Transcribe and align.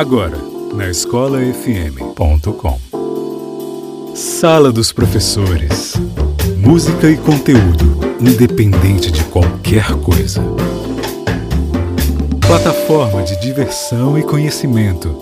Agora, 0.00 0.38
na 0.72 0.88
escolafm.com. 0.88 2.80
Sala 4.14 4.72
dos 4.72 4.92
Professores. 4.92 5.92
Música 6.56 7.10
e 7.10 7.18
conteúdo, 7.18 8.00
independente 8.18 9.12
de 9.12 9.22
qualquer 9.24 9.92
coisa. 9.96 10.40
Plataforma 12.46 13.22
de 13.22 13.38
diversão 13.42 14.18
e 14.18 14.22
conhecimento. 14.22 15.14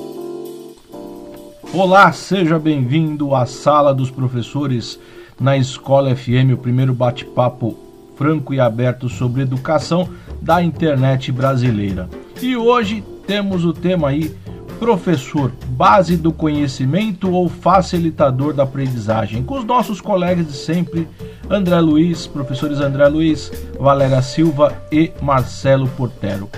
Olá, 1.74 2.12
seja 2.12 2.56
bem-vindo 2.56 3.34
à 3.34 3.46
Sala 3.46 3.92
dos 3.92 4.12
Professores 4.12 4.96
na 5.40 5.56
Escola 5.58 6.14
FM, 6.14 6.54
o 6.54 6.56
primeiro 6.56 6.94
bate-papo 6.94 7.76
franco 8.14 8.54
e 8.54 8.60
aberto 8.60 9.08
sobre 9.08 9.42
educação 9.42 10.08
da 10.40 10.62
internet 10.62 11.32
brasileira. 11.32 12.08
E 12.40 12.56
hoje 12.56 13.02
temos 13.26 13.64
o 13.64 13.72
tema 13.72 14.10
aí 14.10 14.32
professor, 14.78 15.52
base 15.68 16.16
do 16.16 16.32
conhecimento 16.32 17.32
ou 17.32 17.48
facilitador 17.48 18.52
da 18.52 18.62
aprendizagem, 18.62 19.42
com 19.42 19.58
os 19.58 19.64
nossos 19.64 20.00
colegas 20.00 20.46
de 20.46 20.52
sempre, 20.52 21.08
André 21.50 21.80
Luiz, 21.80 22.26
professores 22.26 22.80
André 22.80 23.06
Luiz, 23.08 23.50
Valéria 23.78 24.22
Silva 24.22 24.72
e 24.90 25.12
Marcelo 25.20 25.88
Portero. 25.88 26.48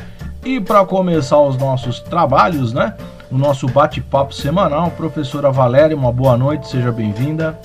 E 0.45 0.61
para 0.61 0.85
começar 0.85 1.41
os 1.41 1.57
nossos 1.57 2.01
trabalhos, 2.01 2.73
né? 2.73 2.95
O 3.31 3.39
nosso 3.39 3.67
bate-papo 3.69 4.35
semanal, 4.35 4.91
professora 4.91 5.51
Valéria, 5.51 5.97
uma 5.97 6.13
boa 6.13 6.37
noite, 6.37 6.69
seja 6.69 6.91
bem-vinda. 6.91 7.59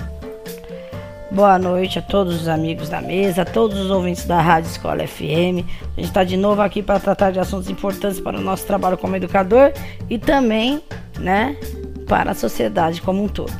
Boa 1.31 1.57
noite 1.57 1.97
a 1.97 2.01
todos 2.03 2.39
os 2.39 2.47
amigos 2.47 2.87
da 2.87 3.01
mesa, 3.01 3.41
a 3.41 3.45
todos 3.45 3.79
os 3.79 3.89
ouvintes 3.89 4.25
da 4.25 4.39
Rádio 4.39 4.69
Escola 4.69 5.05
FM. 5.05 5.65
A 5.97 5.99
gente 5.99 6.07
está 6.07 6.23
de 6.23 6.37
novo 6.37 6.61
aqui 6.61 6.83
para 6.83 6.99
tratar 6.99 7.31
de 7.31 7.39
assuntos 7.39 7.67
importantes 7.67 8.19
para 8.19 8.37
o 8.37 8.41
nosso 8.41 8.65
trabalho 8.65 8.95
como 8.95 9.15
educador 9.15 9.73
e 10.07 10.19
também, 10.19 10.81
né, 11.19 11.57
para 12.07 12.31
a 12.31 12.33
sociedade 12.35 13.01
como 13.01 13.23
um 13.23 13.27
todo. 13.27 13.51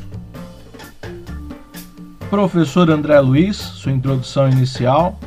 Professor 2.29 2.89
André 2.89 3.19
Luiz, 3.19 3.57
sua 3.57 3.91
introdução 3.91 4.47
inicial. 4.47 5.19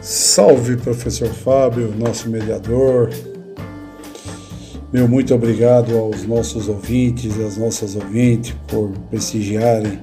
Salve, 0.00 0.76
professor 0.76 1.28
Fábio, 1.28 1.92
nosso 1.98 2.30
mediador. 2.30 3.10
Meu 4.92 5.08
muito 5.08 5.34
obrigado 5.34 5.98
aos 5.98 6.24
nossos 6.24 6.68
ouvintes 6.68 7.36
e 7.36 7.42
às 7.42 7.58
nossas 7.58 7.96
ouvintes 7.96 8.54
por 8.68 8.90
prestigiarem 9.10 10.00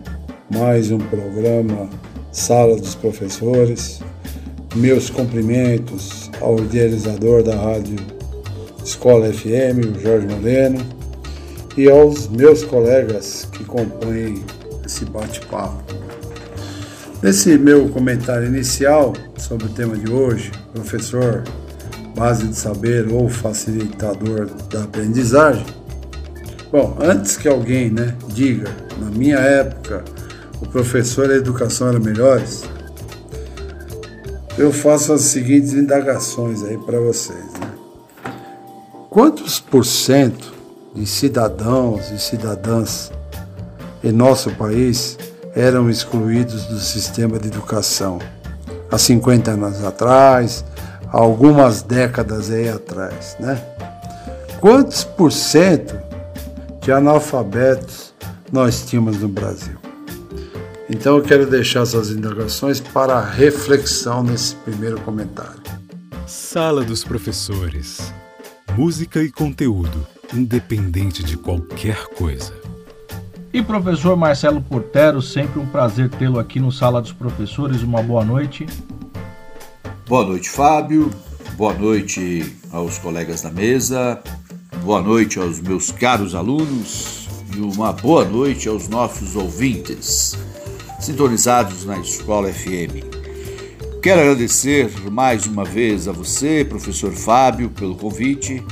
mais 0.50 0.92
um 0.92 1.00
programa 1.00 1.90
Sala 2.32 2.76
dos 2.76 2.94
Professores. 2.94 4.00
Meus 4.76 5.10
cumprimentos 5.10 6.30
ao 6.40 6.60
idealizador 6.60 7.42
da 7.42 7.56
rádio 7.56 7.96
Escola 8.84 9.34
FM, 9.34 9.96
o 9.96 10.00
Jorge 10.00 10.28
Moreno, 10.28 10.86
e 11.76 11.90
aos 11.90 12.28
meus 12.28 12.64
colegas 12.64 13.48
que 13.52 13.64
compõem 13.64 14.44
esse 14.86 15.06
bate-papo. 15.06 15.84
Nesse 17.24 17.58
meu 17.58 17.90
comentário 17.90 18.48
inicial 18.48 19.14
sobre 19.38 19.66
o 19.66 19.70
tema 19.70 19.98
de 19.98 20.12
hoje, 20.12 20.52
professor, 20.74 21.44
base 22.16 22.48
de 22.48 22.56
saber 22.56 23.12
ou 23.12 23.28
facilitador 23.30 24.48
da 24.70 24.84
aprendizagem, 24.84 25.66
bom, 26.72 26.96
antes 27.00 27.36
que 27.36 27.48
alguém 27.48 27.90
né, 27.90 28.16
diga, 28.28 28.70
na 29.00 29.10
minha 29.10 29.38
época, 29.38 30.04
professor 30.68 31.30
e 31.30 31.34
a 31.34 31.38
educação 31.38 31.88
eram 31.88 32.00
melhores, 32.00 32.64
eu 34.58 34.72
faço 34.72 35.14
as 35.14 35.22
seguintes 35.22 35.74
indagações 35.74 36.64
aí 36.64 36.78
para 36.78 37.00
vocês. 37.00 37.54
Né? 37.60 37.74
Quantos 39.10 39.60
por 39.60 39.86
cento 39.86 40.54
de 40.94 41.06
cidadãos 41.06 42.10
e 42.12 42.20
cidadãs 42.20 43.12
em 44.04 44.12
nosso 44.12 44.52
país 44.52 45.18
eram 45.56 45.90
excluídos 45.90 46.66
do 46.66 46.80
sistema 46.80 47.40
de 47.40 47.48
educação 47.48 48.20
há 48.92 48.98
50 48.98 49.52
anos 49.52 49.84
atrás, 49.84 50.64
há 51.08 51.18
algumas 51.18 51.82
décadas 51.82 52.52
aí 52.52 52.70
atrás, 52.70 53.36
né? 53.40 53.62
Quantos 54.60 55.04
por 55.04 55.32
cento 55.32 55.98
de 56.82 56.92
analfabetos 56.92 58.14
nós 58.52 58.86
tínhamos 58.86 59.20
no 59.20 59.28
Brasil? 59.28 59.85
Então 60.88 61.18
eu 61.18 61.24
quero 61.24 61.48
deixar 61.48 61.82
essas 61.82 62.12
indagações 62.12 62.80
para 62.80 63.20
reflexão 63.20 64.22
nesse 64.22 64.56
primeiro 64.58 65.02
comentário. 65.02 65.62
Sala 66.28 66.84
dos 66.84 67.04
Professores. 67.04 68.14
Música 68.78 69.20
e 69.20 69.32
conteúdo, 69.32 70.06
independente 70.32 71.24
de 71.24 71.38
qualquer 71.38 72.06
coisa. 72.10 72.54
E 73.52 73.64
professor 73.64 74.16
Marcelo 74.16 74.62
Portero, 74.62 75.24
sempre 75.24 75.60
um 75.60 75.66
prazer 75.66 76.08
tê-lo 76.10 76.38
aqui 76.38 76.60
no 76.60 76.72
Sala 76.72 77.02
dos 77.02 77.14
Professores. 77.14 77.82
Uma 77.82 78.04
boa 78.04 78.24
noite. 78.24 78.68
Boa 80.08 80.24
noite, 80.24 80.52
Fábio. 80.52 81.10
Boa 81.58 81.74
noite 81.74 82.56
aos 82.72 83.00
colegas 83.00 83.42
da 83.42 83.50
mesa. 83.50 84.22
Boa 84.84 85.02
noite 85.02 85.40
aos 85.40 85.60
meus 85.60 85.90
caros 85.90 86.36
alunos 86.36 87.28
e 87.56 87.60
uma 87.60 87.92
boa 87.92 88.24
noite 88.24 88.68
aos 88.68 88.88
nossos 88.88 89.36
ouvintes 89.36 90.38
sintonizados 91.06 91.86
na 91.86 92.00
Escola 92.00 92.52
FM. 92.52 93.06
Quero 94.02 94.22
agradecer 94.22 94.90
mais 95.12 95.46
uma 95.46 95.64
vez 95.64 96.08
a 96.08 96.12
você, 96.12 96.66
professor 96.68 97.12
Fábio, 97.12 97.70
pelo 97.70 97.96
convite. 97.96 98.64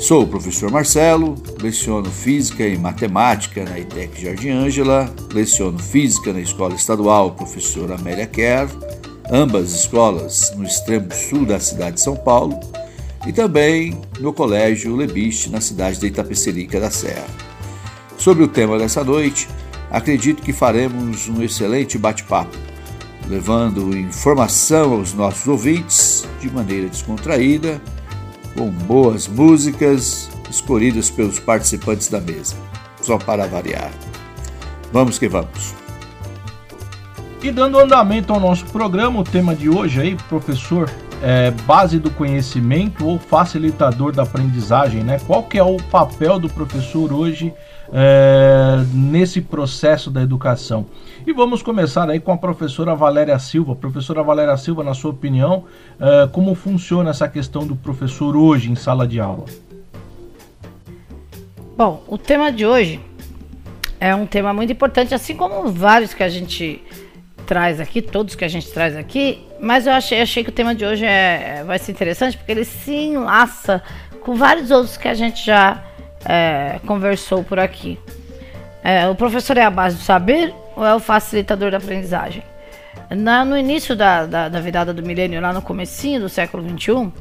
Sou 0.00 0.24
o 0.24 0.26
professor 0.26 0.72
Marcelo, 0.72 1.40
leciono 1.60 2.10
Física 2.10 2.66
e 2.66 2.76
Matemática 2.76 3.64
na 3.64 3.78
ITEC 3.78 4.22
Jardim 4.22 4.50
Ângela, 4.50 5.14
leciono 5.32 5.78
Física 5.78 6.32
na 6.32 6.40
Escola 6.40 6.74
Estadual 6.74 7.30
Professor 7.30 7.92
Amélia 7.92 8.26
Kerr, 8.26 8.68
ambas 9.30 9.72
escolas 9.72 10.52
no 10.56 10.64
extremo 10.64 11.14
sul 11.14 11.46
da 11.46 11.60
cidade 11.60 11.94
de 11.94 12.02
São 12.02 12.16
Paulo, 12.16 12.58
e 13.24 13.32
também 13.32 13.96
no 14.18 14.32
Colégio 14.32 14.96
Lebiste, 14.96 15.48
na 15.48 15.60
cidade 15.60 16.00
de 16.00 16.08
Itapecerica 16.08 16.80
da 16.80 16.90
Serra. 16.90 17.26
Sobre 18.18 18.42
o 18.42 18.48
tema 18.48 18.76
dessa 18.78 19.04
noite, 19.04 19.46
acredito 19.92 20.42
que 20.42 20.54
faremos 20.54 21.28
um 21.28 21.42
excelente 21.42 21.98
bate-papo, 21.98 22.56
levando 23.28 23.96
informação 23.96 24.94
aos 24.94 25.12
nossos 25.12 25.46
ouvintes 25.46 26.26
de 26.40 26.50
maneira 26.50 26.88
descontraída, 26.88 27.80
com 28.56 28.70
boas 28.70 29.28
músicas 29.28 30.30
escolhidas 30.50 31.10
pelos 31.10 31.38
participantes 31.38 32.08
da 32.08 32.20
mesa, 32.20 32.56
só 33.02 33.18
para 33.18 33.46
variar. 33.46 33.92
Vamos 34.90 35.18
que 35.18 35.28
vamos. 35.28 35.74
E 37.42 37.50
dando 37.50 37.78
andamento 37.78 38.32
ao 38.32 38.40
nosso 38.40 38.64
programa, 38.66 39.20
o 39.20 39.24
tema 39.24 39.54
de 39.54 39.68
hoje 39.68 40.00
aí, 40.00 40.16
professor, 40.28 40.88
é 41.22 41.50
base 41.50 41.98
do 41.98 42.10
conhecimento 42.10 43.06
ou 43.06 43.18
facilitador 43.18 44.12
da 44.12 44.22
aprendizagem, 44.22 45.02
né? 45.02 45.20
Qual 45.26 45.42
que 45.42 45.58
é 45.58 45.62
o 45.62 45.76
papel 45.76 46.38
do 46.38 46.48
professor 46.48 47.12
hoje 47.12 47.52
é, 47.92 48.84
nesse 48.92 49.42
processo 49.42 50.10
da 50.10 50.22
educação. 50.22 50.86
E 51.26 51.32
vamos 51.32 51.62
começar 51.62 52.08
aí 52.08 52.18
com 52.18 52.32
a 52.32 52.38
professora 52.38 52.94
Valéria 52.94 53.38
Silva. 53.38 53.76
Professora 53.76 54.22
Valéria 54.22 54.56
Silva, 54.56 54.82
na 54.82 54.94
sua 54.94 55.10
opinião, 55.10 55.64
é, 56.00 56.26
como 56.28 56.54
funciona 56.54 57.10
essa 57.10 57.28
questão 57.28 57.66
do 57.66 57.76
professor 57.76 58.34
hoje 58.34 58.70
em 58.70 58.74
sala 58.74 59.06
de 59.06 59.20
aula? 59.20 59.44
Bom, 61.76 62.02
o 62.08 62.16
tema 62.16 62.50
de 62.50 62.64
hoje 62.64 63.00
é 64.00 64.14
um 64.14 64.26
tema 64.26 64.52
muito 64.52 64.72
importante, 64.72 65.14
assim 65.14 65.36
como 65.36 65.70
vários 65.70 66.14
que 66.14 66.22
a 66.22 66.28
gente 66.28 66.82
traz 67.46 67.80
aqui, 67.80 68.00
todos 68.00 68.34
que 68.34 68.44
a 68.44 68.48
gente 68.48 68.70
traz 68.70 68.96
aqui, 68.96 69.46
mas 69.60 69.86
eu 69.86 69.92
achei, 69.92 70.20
achei 70.20 70.42
que 70.42 70.50
o 70.50 70.52
tema 70.52 70.74
de 70.74 70.84
hoje 70.84 71.04
é, 71.04 71.62
vai 71.64 71.78
ser 71.78 71.92
interessante 71.92 72.36
porque 72.36 72.52
ele 72.52 72.64
se 72.64 72.92
enlaça 72.92 73.82
com 74.20 74.34
vários 74.34 74.70
outros 74.70 74.96
que 74.96 75.08
a 75.08 75.14
gente 75.14 75.44
já 75.44 75.82
é, 76.24 76.80
conversou 76.86 77.42
por 77.44 77.58
aqui. 77.58 77.98
É, 78.82 79.08
o 79.08 79.14
professor 79.14 79.56
é 79.56 79.62
a 79.62 79.70
base 79.70 79.96
do 79.96 80.02
saber 80.02 80.52
ou 80.76 80.84
é 80.84 80.94
o 80.94 81.00
facilitador 81.00 81.70
da 81.70 81.78
aprendizagem? 81.78 82.42
Na, 83.10 83.44
no 83.44 83.56
início 83.56 83.94
da, 83.94 84.26
da, 84.26 84.48
da, 84.48 84.60
virada 84.60 84.92
do 84.92 85.02
milênio, 85.02 85.40
lá 85.40 85.52
no 85.52 85.62
comecinho 85.62 86.20
do 86.20 86.28
século 86.28 86.66
XXI, 86.68 87.12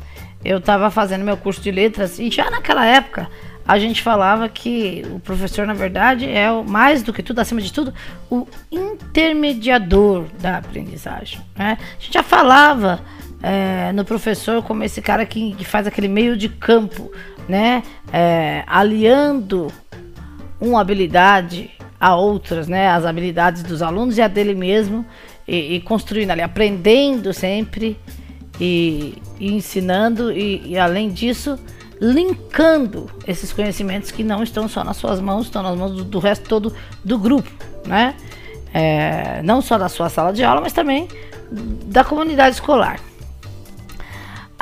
eu 0.44 0.58
estava 0.58 0.90
fazendo 0.90 1.24
meu 1.24 1.38
curso 1.38 1.62
de 1.62 1.70
letras 1.70 2.18
e 2.18 2.32
já 2.32 2.50
naquela 2.50 2.86
época 2.86 3.28
a 3.68 3.78
gente 3.78 4.02
falava 4.02 4.50
que 4.50 5.06
o 5.12 5.20
professor, 5.20 5.68
na 5.68 5.74
verdade, 5.74 6.30
é 6.30 6.52
o, 6.52 6.64
mais 6.64 7.04
do 7.04 7.14
que 7.14 7.22
tudo, 7.22 7.40
acima 7.40 7.62
de 7.62 7.72
tudo, 7.72 7.94
o 8.30 8.48
intermediador 8.72 10.26
da 10.40 10.58
aprendizagem. 10.58 11.40
Né? 11.56 11.78
A 11.80 12.02
gente 12.02 12.14
já 12.14 12.24
falava 12.24 13.00
é, 13.42 13.92
no 13.92 14.04
professor 14.04 14.64
como 14.64 14.84
esse 14.84 15.02
cara 15.02 15.26
que, 15.26 15.54
que 15.56 15.64
faz 15.66 15.86
aquele 15.86 16.08
meio 16.08 16.36
de 16.36 16.50
campo 16.50 17.12
né, 17.52 17.84
é, 18.14 18.64
aliando 18.66 19.68
uma 20.60 20.80
habilidade 20.80 21.70
a 22.00 22.16
outras, 22.16 22.70
né, 22.70 22.88
as 22.88 23.06
habilidades 23.06 23.62
dos 23.62 23.82
alunos 23.82 24.18
e 24.18 24.22
a 24.22 24.30
dele 24.30 24.56
mesmo, 24.56 25.06
e, 25.46 25.76
e 25.76 25.82
construindo 25.82 26.32
ali, 26.32 26.42
aprendendo 26.42 27.34
sempre 27.34 28.00
e, 28.58 29.22
e 29.38 29.52
ensinando, 29.52 30.32
e, 30.32 30.66
e, 30.66 30.78
além 30.78 31.10
disso, 31.10 31.60
linkando 32.00 33.12
esses 33.28 33.52
conhecimentos 33.52 34.12
que 34.12 34.24
não 34.24 34.42
estão 34.42 34.70
só 34.70 34.82
nas 34.82 34.96
suas 34.96 35.20
mãos, 35.20 35.48
estão 35.48 35.62
nas 35.62 35.78
mãos 35.78 35.92
do, 35.92 36.06
do 36.06 36.20
resto 36.20 36.48
todo 36.48 36.74
do 37.04 37.20
grupo, 37.20 37.52
né? 37.86 38.16
É, 38.74 39.42
não 39.44 39.62
só 39.62 39.78
da 39.78 39.90
sua 39.90 40.08
sala 40.08 40.32
de 40.32 40.42
aula, 40.42 40.62
mas 40.62 40.72
também 40.72 41.10
da 41.52 42.06
comunidade 42.06 42.56
escolar. 42.56 42.98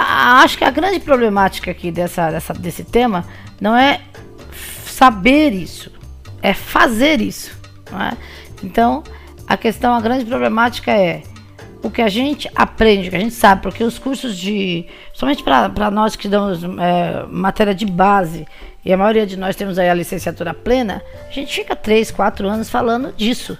Acho 0.01 0.57
que 0.57 0.63
a 0.63 0.71
grande 0.71 0.99
problemática 0.99 1.71
aqui 1.71 1.91
dessa, 1.91 2.31
dessa, 2.31 2.53
desse 2.53 2.83
tema 2.83 3.25
não 3.59 3.75
é 3.75 4.01
saber 4.85 5.51
isso, 5.51 5.91
é 6.41 6.53
fazer 6.53 7.21
isso. 7.21 7.57
É? 7.91 8.15
Então, 8.63 9.03
a 9.47 9.57
questão, 9.57 9.93
a 9.93 10.01
grande 10.01 10.25
problemática 10.25 10.91
é 10.91 11.23
o 11.81 11.89
que 11.89 12.01
a 12.01 12.09
gente 12.09 12.49
aprende, 12.55 13.07
o 13.07 13.11
que 13.11 13.17
a 13.17 13.21
gente 13.21 13.33
sabe, 13.33 13.61
porque 13.61 13.83
os 13.83 13.97
cursos 13.97 14.37
de. 14.37 14.85
Somente 15.13 15.43
para 15.43 15.89
nós 15.89 16.15
que 16.15 16.27
damos 16.27 16.63
é, 16.63 17.25
matéria 17.29 17.73
de 17.73 17.85
base, 17.85 18.45
e 18.83 18.91
a 18.91 18.97
maioria 18.97 19.25
de 19.25 19.37
nós 19.37 19.55
temos 19.55 19.79
aí 19.79 19.89
a 19.89 19.93
licenciatura 19.93 20.53
plena, 20.53 21.01
a 21.27 21.31
gente 21.31 21.53
fica 21.53 21.75
3, 21.75 22.11
4 22.11 22.47
anos 22.47 22.69
falando 22.69 23.13
disso, 23.13 23.57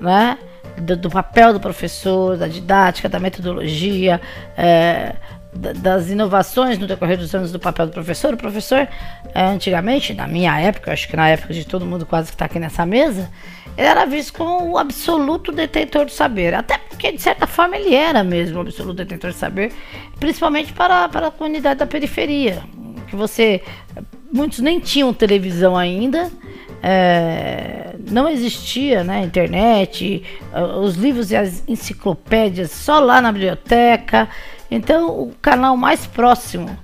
né? 0.00 0.38
Do, 0.78 0.94
do 0.94 1.08
papel 1.08 1.54
do 1.54 1.60
professor, 1.60 2.36
da 2.36 2.46
didática, 2.46 3.08
da 3.08 3.18
metodologia, 3.18 4.20
é, 4.56 5.14
das 5.56 6.10
inovações 6.10 6.78
no 6.78 6.86
decorrer 6.86 7.18
dos 7.18 7.34
anos 7.34 7.50
do 7.50 7.58
papel 7.58 7.86
do 7.86 7.92
professor. 7.92 8.34
O 8.34 8.36
professor, 8.36 8.86
antigamente, 9.34 10.14
na 10.14 10.26
minha 10.26 10.58
época, 10.60 10.92
acho 10.92 11.08
que 11.08 11.16
na 11.16 11.28
época 11.28 11.54
de 11.54 11.66
todo 11.66 11.84
mundo 11.84 12.04
quase 12.06 12.28
que 12.28 12.34
está 12.34 12.44
aqui 12.44 12.58
nessa 12.58 12.84
mesa, 12.84 13.30
ele 13.76 13.86
era 13.86 14.04
visto 14.06 14.32
como 14.32 14.70
o 14.70 14.78
absoluto 14.78 15.52
detentor 15.52 16.06
do 16.06 16.10
saber. 16.10 16.54
Até 16.54 16.78
porque, 16.78 17.12
de 17.12 17.20
certa 17.20 17.46
forma, 17.46 17.76
ele 17.76 17.94
era 17.94 18.22
mesmo 18.24 18.58
o 18.58 18.60
absoluto 18.60 18.96
detentor 18.96 19.30
do 19.30 19.36
saber, 19.36 19.72
principalmente 20.18 20.72
para, 20.72 21.08
para 21.08 21.28
a 21.28 21.30
comunidade 21.30 21.78
da 21.78 21.86
periferia. 21.86 22.62
Que 23.08 23.16
você. 23.16 23.62
Muitos 24.32 24.58
nem 24.58 24.80
tinham 24.80 25.12
televisão 25.14 25.76
ainda. 25.76 26.30
É, 26.82 27.94
não 28.10 28.28
existia 28.28 29.02
né, 29.02 29.22
internet, 29.22 30.22
os 30.80 30.94
livros 30.96 31.30
e 31.30 31.36
as 31.36 31.62
enciclopédias 31.66 32.70
só 32.70 33.00
lá 33.00 33.20
na 33.20 33.32
biblioteca. 33.32 34.28
Então, 34.70 35.08
o 35.20 35.32
canal 35.40 35.76
mais 35.76 36.06
próximo 36.06 36.76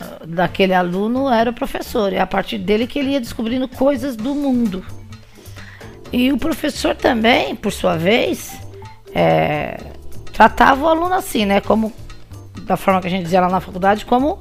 ah, 0.00 0.24
daquele 0.26 0.74
aluno 0.74 1.28
era 1.28 1.50
o 1.50 1.52
professor, 1.52 2.12
e 2.12 2.16
é 2.16 2.20
a 2.20 2.26
partir 2.26 2.58
dele 2.58 2.86
que 2.86 2.98
ele 2.98 3.10
ia 3.10 3.20
descobrindo 3.20 3.68
coisas 3.68 4.16
do 4.16 4.34
mundo. 4.34 4.84
E 6.12 6.32
o 6.32 6.38
professor 6.38 6.94
também, 6.94 7.54
por 7.54 7.70
sua 7.70 7.96
vez, 7.96 8.58
é, 9.14 9.78
tratava 10.32 10.84
o 10.84 10.88
aluno 10.88 11.14
assim, 11.14 11.44
né? 11.44 11.60
Como 11.60 11.92
da 12.62 12.76
forma 12.76 13.00
que 13.00 13.06
a 13.06 13.10
gente 13.10 13.24
dizia 13.24 13.40
lá 13.40 13.48
na 13.48 13.60
faculdade, 13.60 14.06
como 14.06 14.38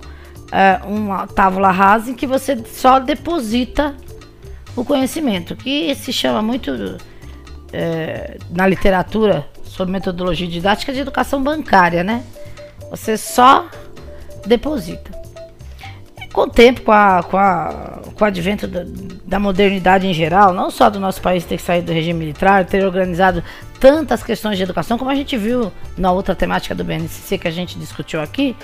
é, 0.52 0.80
uma 0.86 1.28
tábula 1.28 1.72
rasa 1.72 2.12
em 2.12 2.14
que 2.14 2.26
você 2.26 2.58
só 2.66 3.00
deposita 3.00 3.96
o 4.76 4.86
conhecimento, 4.86 5.56
que 5.56 5.94
se 5.96 6.14
chama 6.14 6.42
muito 6.42 6.98
é, 7.74 8.38
na 8.50 8.68
literatura 8.68 9.48
sobre 9.64 9.92
metodologia 9.92 10.48
didática 10.48 10.94
de 10.94 11.00
educação 11.00 11.42
bancária, 11.42 12.04
né? 12.04 12.24
Você 12.90 13.18
só 13.18 13.70
deposita. 14.46 15.12
E 16.22 16.28
com 16.28 16.42
o 16.42 16.50
tempo, 16.50 16.82
com, 16.82 16.92
a, 16.92 17.24
com, 17.24 17.38
a, 17.38 18.02
com 18.14 18.24
o 18.24 18.28
advento 18.28 18.68
da, 18.68 18.84
da, 19.26 19.40
modernidade 19.40 20.08
em 20.08 20.14
geral, 20.14 20.54
não 20.54 20.72
só 20.72 20.90
do 20.90 21.00
nosso 21.00 21.22
país 21.22 21.46
ter 21.46 21.60
saído 21.60 21.88
do 21.88 21.94
regime 21.94 22.20
militar, 22.20 22.66
ter 22.66 22.86
organizado 22.86 23.44
tantas 23.80 24.24
questões 24.24 24.58
de 24.58 24.64
educação, 24.64 24.98
como 24.98 25.12
a 25.12 25.16
gente 25.16 25.38
viu 25.38 25.72
na 25.98 26.12
outra 26.12 26.34
temática 26.34 26.74
do 26.74 26.84
BNCC 26.84 27.38
que 27.38 27.48
a 27.48 27.52
gente 27.52 27.78
discutiu 27.78 28.22
aqui, 28.22 28.56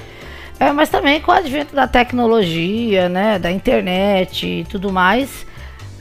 é, 0.60 0.72
mas 0.72 0.90
também 0.90 1.20
com 1.20 1.32
o 1.32 1.36
advento 1.36 1.76
da 1.76 1.88
tecnologia, 1.88 3.10
né, 3.10 3.38
da 3.38 3.52
internet 3.52 4.48
e 4.48 4.64
tudo 4.66 4.92
mais, 4.92 5.46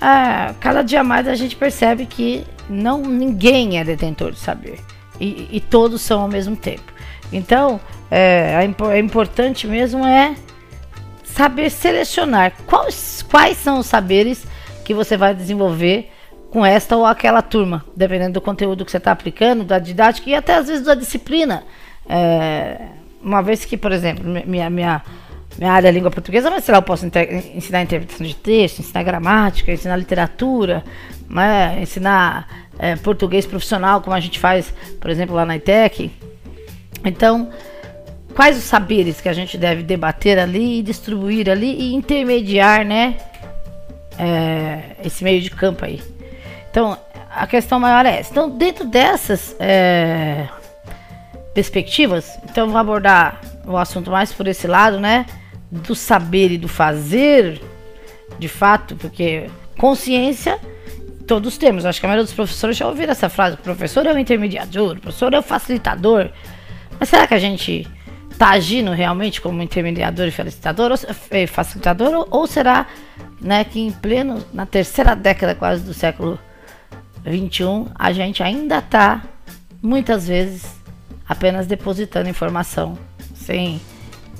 é, 0.00 0.54
cada 0.60 0.82
dia 0.82 1.02
mais 1.04 1.28
a 1.28 1.34
gente 1.34 1.56
percebe 1.56 2.06
que 2.06 2.44
não 2.68 3.02
ninguém 3.02 3.78
é 3.78 3.84
detentor 3.84 4.32
de 4.32 4.38
saber 4.38 4.78
e, 5.20 5.48
e 5.52 5.60
todos 5.60 6.00
são 6.00 6.22
ao 6.22 6.28
mesmo 6.28 6.56
tempo. 6.56 6.92
Então, 7.32 7.80
é, 8.14 8.68
é 8.92 8.98
importante 8.98 9.66
mesmo 9.66 10.04
é 10.04 10.34
saber 11.24 11.70
selecionar 11.70 12.52
quais, 12.66 13.24
quais 13.30 13.56
são 13.56 13.78
os 13.78 13.86
saberes 13.86 14.46
que 14.84 14.92
você 14.92 15.16
vai 15.16 15.34
desenvolver 15.34 16.10
com 16.50 16.66
esta 16.66 16.94
ou 16.94 17.06
aquela 17.06 17.40
turma, 17.40 17.82
dependendo 17.96 18.34
do 18.34 18.40
conteúdo 18.42 18.84
que 18.84 18.90
você 18.90 18.98
está 18.98 19.12
aplicando, 19.12 19.64
da 19.64 19.78
didática 19.78 20.28
e 20.28 20.34
até 20.34 20.54
às 20.54 20.66
vezes 20.66 20.84
da 20.84 20.94
disciplina. 20.94 21.64
É, 22.06 22.88
uma 23.22 23.42
vez 23.42 23.64
que, 23.64 23.78
por 23.78 23.90
exemplo, 23.90 24.22
minha, 24.46 24.68
minha, 24.68 25.02
minha 25.56 25.72
área 25.72 25.88
é 25.88 25.90
língua 25.90 26.10
portuguesa, 26.10 26.50
mas 26.50 26.64
sei 26.64 26.72
lá, 26.72 26.78
eu 26.78 26.82
posso 26.82 27.06
ensinar 27.54 27.80
interpretação 27.80 28.26
de 28.26 28.36
texto, 28.36 28.80
ensinar 28.80 29.02
gramática, 29.02 29.72
ensinar 29.72 29.96
literatura, 29.96 30.84
né, 31.30 31.78
ensinar 31.80 32.46
é, 32.78 32.94
português 32.96 33.46
profissional, 33.46 34.02
como 34.02 34.14
a 34.14 34.20
gente 34.20 34.38
faz, 34.38 34.74
por 35.00 35.10
exemplo, 35.10 35.34
lá 35.34 35.46
na 35.46 35.56
ITEC. 35.56 36.10
Então, 37.04 37.48
quais 38.34 38.56
os 38.56 38.64
saberes 38.64 39.20
que 39.20 39.28
a 39.28 39.32
gente 39.32 39.56
deve 39.56 39.82
debater 39.82 40.38
ali 40.38 40.78
e 40.78 40.82
distribuir 40.82 41.48
ali 41.50 41.74
e 41.74 41.94
intermediar, 41.94 42.84
né? 42.84 43.16
É, 44.18 44.96
esse 45.04 45.24
meio 45.24 45.40
de 45.40 45.50
campo 45.50 45.84
aí. 45.84 46.02
Então, 46.70 46.98
a 47.30 47.46
questão 47.46 47.80
maior 47.80 48.04
é 48.06 48.18
essa. 48.18 48.30
Então, 48.30 48.50
dentro 48.50 48.86
dessas 48.86 49.56
é, 49.58 50.48
perspectivas, 51.54 52.38
então 52.44 52.68
vou 52.68 52.78
abordar 52.78 53.40
o 53.66 53.76
assunto 53.76 54.10
mais 54.10 54.32
por 54.32 54.46
esse 54.46 54.66
lado, 54.66 55.00
né? 55.00 55.26
Do 55.70 55.94
saber 55.94 56.52
e 56.52 56.58
do 56.58 56.68
fazer, 56.68 57.60
de 58.38 58.48
fato, 58.48 58.96
porque 58.96 59.48
consciência 59.78 60.58
todos 61.26 61.56
temos. 61.56 61.86
Acho 61.86 61.98
que 62.00 62.06
a 62.06 62.08
maioria 62.08 62.24
dos 62.24 62.34
professores 62.34 62.76
já 62.76 62.86
ouviram 62.86 63.12
essa 63.12 63.28
frase: 63.28 63.56
professor 63.56 64.06
é 64.06 64.12
o 64.12 64.18
intermediador, 64.18 64.98
professor 65.00 65.32
é 65.32 65.38
o 65.38 65.42
facilitador. 65.42 66.30
Mas 66.98 67.08
será 67.08 67.26
que 67.26 67.34
a 67.34 67.38
gente 67.38 67.88
está 68.42 68.50
agindo 68.50 68.90
realmente 68.90 69.40
como 69.40 69.62
intermediador 69.62 70.26
e 70.26 70.32
facilitador, 70.32 70.90
ou, 70.90 70.98
eh, 71.30 71.46
facilitador 71.46 72.12
ou, 72.12 72.26
ou, 72.28 72.46
será 72.48 72.88
né, 73.40 73.62
que 73.62 73.78
em 73.78 73.92
pleno, 73.92 74.44
na 74.52 74.66
terceira 74.66 75.14
década 75.14 75.54
quase 75.54 75.84
do 75.84 75.94
século 75.94 76.36
21, 77.24 77.86
a 77.94 78.12
gente 78.12 78.42
ainda 78.42 78.78
está, 78.78 79.22
muitas 79.80 80.26
vezes, 80.26 80.66
apenas 81.28 81.68
depositando 81.68 82.28
informação, 82.28 82.98
sem 83.32 83.80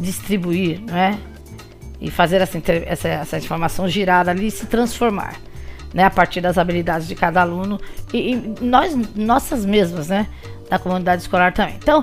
distribuir, 0.01 0.81
não 0.81 0.97
é? 0.97 1.17
E 2.01 2.11
fazer 2.11 2.41
essa, 2.41 2.61
essa, 2.85 3.09
essa 3.09 3.39
informação 3.39 3.89
girar 3.89 4.29
ali 4.29 4.49
e 4.49 4.51
se 4.51 4.67
transformar. 4.67 5.37
Né, 5.95 6.05
a 6.05 6.11
partir 6.11 6.41
das 6.41 6.57
habilidades 6.57 7.07
de 7.07 7.15
cada 7.15 7.43
aluno 7.43 7.79
e, 8.15 8.33
e 8.33 8.55
nós 8.63 8.97
nossas 9.15 9.63
mesmas, 9.63 10.09
né, 10.09 10.27
da 10.71 10.79
comunidade 10.79 11.21
escolar 11.21 11.53
também. 11.53 11.75
Então, 11.77 12.03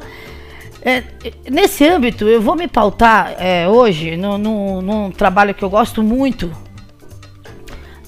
é, 0.81 1.03
nesse 1.49 1.85
âmbito, 1.85 2.27
eu 2.27 2.41
vou 2.41 2.55
me 2.55 2.67
pautar 2.67 3.35
é, 3.37 3.67
hoje 3.67 4.15
no, 4.15 4.37
no, 4.37 4.81
num 4.81 5.11
trabalho 5.11 5.53
que 5.53 5.63
eu 5.63 5.69
gosto 5.69 6.01
muito 6.01 6.55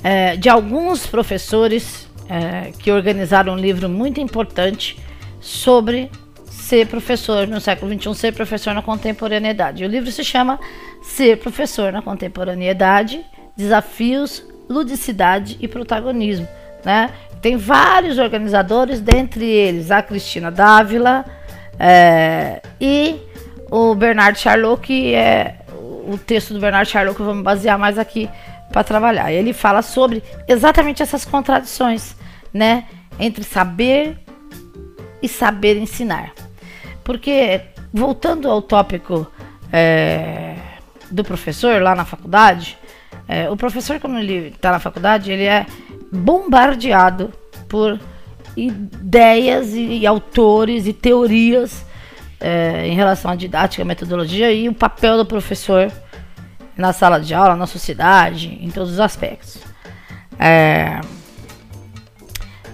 é, 0.04 0.38
de 0.38 0.48
alguns 0.48 1.06
professores 1.06 2.10
é, 2.30 2.72
que 2.80 2.92
organizaram 2.92 3.54
um 3.54 3.58
livro 3.58 3.90
muito 3.90 4.22
importante 4.22 4.98
sobre 5.40 6.10
ser 6.50 6.88
professor 6.88 7.46
no 7.48 7.60
século 7.60 7.92
XXI, 7.94 8.16
ser 8.16 8.34
professor 8.34 8.74
na 8.74 8.82
contemporaneidade. 8.82 9.84
O 9.84 9.88
livro 9.88 10.10
se 10.10 10.24
chama 10.24 10.58
Ser 11.02 11.38
Professor 11.40 11.92
na 11.92 12.02
Contemporaneidade: 12.02 13.26
Desafios, 13.58 14.44
Ludicidade 14.70 15.58
e 15.60 15.68
Protagonismo. 15.68 16.48
Né? 16.86 17.10
Tem 17.42 17.58
vários 17.58 18.18
organizadores, 18.18 19.02
dentre 19.02 19.44
eles 19.44 19.92
a 19.92 20.02
Cristina 20.02 20.50
Dávila 20.50 21.26
é, 21.80 22.62
e 22.80 23.20
o 23.70 23.96
Bernard 23.96 24.38
Charlot, 24.40 24.82
que 24.82 25.14
é 25.14 25.60
o 26.08 26.18
texto 26.18 26.54
do 26.54 26.60
Bernard 26.60 26.90
Charlot 26.90 27.16
que 27.16 27.22
eu 27.22 27.26
vou 27.26 27.36
me 27.36 27.44
basear 27.44 27.78
mais 27.78 27.98
aqui 27.98 28.30
para 28.72 28.84
trabalhar. 28.84 29.32
Ele 29.32 29.54
fala 29.54 29.82
sobre 29.82 30.24
exatamente 30.48 31.02
essas 31.02 31.26
contradições, 31.26 32.16
né, 32.54 32.86
entre 33.20 33.44
saber 33.44 34.18
e 35.22 35.28
saber 35.28 35.78
ensinar. 35.78 36.32
Porque 37.04 37.62
voltando 37.94 38.50
ao 38.50 38.62
tópico 38.62 39.30
é, 39.72 40.56
do 41.10 41.24
professor 41.24 41.82
lá 41.82 41.96
na 41.96 42.06
faculdade, 42.06 42.78
é, 43.28 43.50
o 43.50 43.56
professor 43.56 44.00
quando 44.00 44.20
ele 44.20 44.48
está 44.48 44.72
na 44.72 44.80
faculdade 44.80 45.32
ele 45.32 45.46
é 45.46 45.66
bombardeado 46.12 47.32
por 47.68 48.00
ideias 48.56 49.74
e, 49.74 50.00
e 50.00 50.08
autores 50.08 50.88
e 50.88 50.94
teorias 50.94 51.86
é, 52.40 52.88
em 52.88 52.96
relação 52.96 53.32
à 53.32 53.36
didática, 53.36 53.84
à 53.84 53.86
metodologia 53.86 54.52
e 54.52 54.68
o 54.68 54.74
papel 54.74 55.18
do 55.18 55.26
professor 55.26 55.92
na 56.76 56.94
sala 56.94 57.20
de 57.20 57.34
aula, 57.34 57.56
na 57.56 57.68
sociedade, 57.68 58.58
em 58.62 58.70
todos 58.70 58.92
os 58.92 59.00
aspectos. 59.00 59.58
É, 60.40 61.00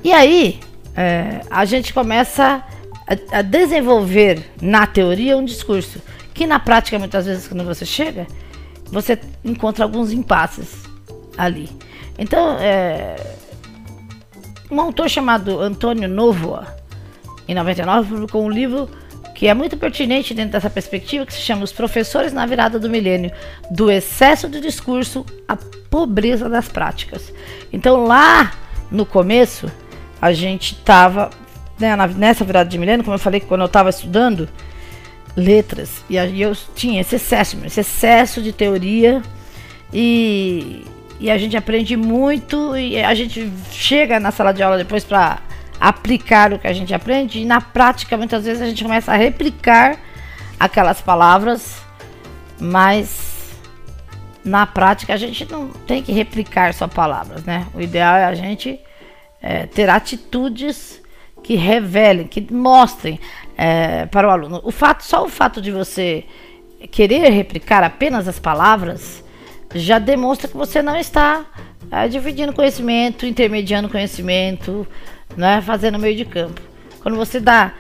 e 0.04 0.14
aí 0.14 0.60
é, 0.96 1.42
a 1.50 1.66
gente 1.66 1.94
começa 1.94 2.64
a, 3.08 3.40
a, 3.40 3.42
desenvolver 3.42 4.52
na 4.62 4.88
teoria 4.88 5.36
um 5.36 5.44
discurso 5.44 6.02
que 6.34 6.48
na 6.48 6.60
prática 6.60 6.98
muitas 6.98 7.26
vezes 7.26 7.48
quando 7.48 7.66
você 7.66 7.86
chega 7.86 8.26
você 8.92 9.20
encontra 9.44 9.84
alguns 9.84 10.12
impasses 10.12 10.84
ali. 11.38 11.70
Então, 12.18 12.58
é, 12.60 13.16
um 14.70 14.80
autor 14.80 15.10
chamado 15.10 15.60
Antônio 15.60 16.08
Novoa, 16.08 16.68
em 17.48 17.56
99, 17.56 18.10
publicou 18.10 18.44
um 18.44 18.50
livro 18.50 18.90
que 19.34 19.48
é 19.48 19.54
muito 19.54 19.78
pertinente 19.78 20.34
dentro 20.34 20.54
dessa 20.54 20.70
perspectiva, 20.70 21.26
que 21.26 21.34
se 21.34 21.42
chama 21.42 21.64
Os 21.64 21.72
Professores 21.72 22.34
na 22.34 22.46
Virada 22.46 22.80
do 22.80 22.90
Milênio, 22.90 23.32
do 23.70 23.92
excesso 23.92 24.50
de 24.50 24.60
discurso 24.60 25.24
à 25.48 25.56
pobreza 25.56 26.50
das 26.50 26.68
práticas. 26.68 27.32
Então, 27.72 28.04
lá 28.04 28.52
no 28.90 29.06
começo, 29.06 29.72
a 30.20 30.34
gente 30.34 30.74
estava 30.74 31.30
né, 31.80 31.96
nessa 32.16 32.44
virada 32.44 32.70
de 32.70 32.78
milênio, 32.78 33.04
como 33.04 33.16
eu 33.16 33.20
falei 33.20 33.40
quando 33.40 33.62
eu 33.62 33.68
estava 33.68 33.90
estudando 33.90 34.50
letras, 35.36 36.04
e 36.10 36.18
eu 36.18 36.58
tinha 36.74 37.00
esse 37.00 37.16
excesso, 37.16 37.58
esse 37.64 37.80
excesso 37.82 38.42
de 38.42 38.52
teoria 38.52 39.22
e, 39.94 40.84
e 41.20 41.32
a 41.32 41.38
gente 41.38 41.58
aprende 41.58 41.98
muito 41.98 42.76
e 42.78 43.02
a 43.02 43.14
gente 43.14 43.52
chega 43.72 44.20
na 44.20 44.32
sala 44.32 44.54
de 44.54 44.62
aula 44.62 44.78
depois 44.78 45.04
para 45.04 45.40
aplicar 45.80 46.54
o 46.54 46.60
que 46.60 46.68
a 46.68 46.74
gente 46.74 46.94
aprende 46.94 47.40
e 47.40 47.46
na 47.46 47.62
prática 47.62 48.18
muitas 48.18 48.46
vezes 48.46 48.62
a 48.62 48.66
gente 48.66 48.84
começa 48.84 49.12
a 49.12 49.16
replicar 49.16 50.00
aquelas 50.60 51.02
palavras, 51.02 51.82
mas 52.60 53.56
na 54.44 54.66
prática 54.66 55.14
a 55.14 55.18
gente 55.18 55.50
não 55.52 55.70
tem 55.70 56.02
que 56.02 56.12
replicar 56.12 56.74
só 56.74 56.88
palavras, 56.88 57.44
né? 57.44 57.68
O 57.74 57.82
ideal 57.82 58.16
é 58.16 58.26
a 58.26 58.34
gente 58.34 58.80
é, 59.42 59.66
ter 59.66 59.90
atitudes 59.90 61.02
que 61.44 61.56
revelem, 61.56 62.28
que 62.28 62.42
mostrem 62.52 63.20
é, 63.58 64.06
para 64.08 64.28
o 64.28 64.32
aluno. 64.32 64.62
O 64.64 64.72
fato, 64.72 65.04
só 65.04 65.24
o 65.24 65.30
fato 65.30 65.62
de 65.62 65.72
você 65.72 66.26
querer 66.92 67.30
replicar 67.30 67.84
apenas 67.84 68.28
as 68.28 68.40
palavras 68.40 69.24
já 69.74 70.00
demonstra 70.00 70.48
que 70.48 70.56
você 70.56 70.82
não 70.82 70.96
está 70.96 71.46
é, 71.92 72.08
dividindo 72.08 72.54
conhecimento, 72.54 73.26
intermediando 73.26 73.90
conhecimento, 73.90 74.88
né, 75.36 75.62
fazendo 75.62 76.00
meio 76.00 76.16
de 76.16 76.26
campo. 76.26 76.62
Quando 77.02 77.16
você 77.16 77.40
dá, 77.40 77.74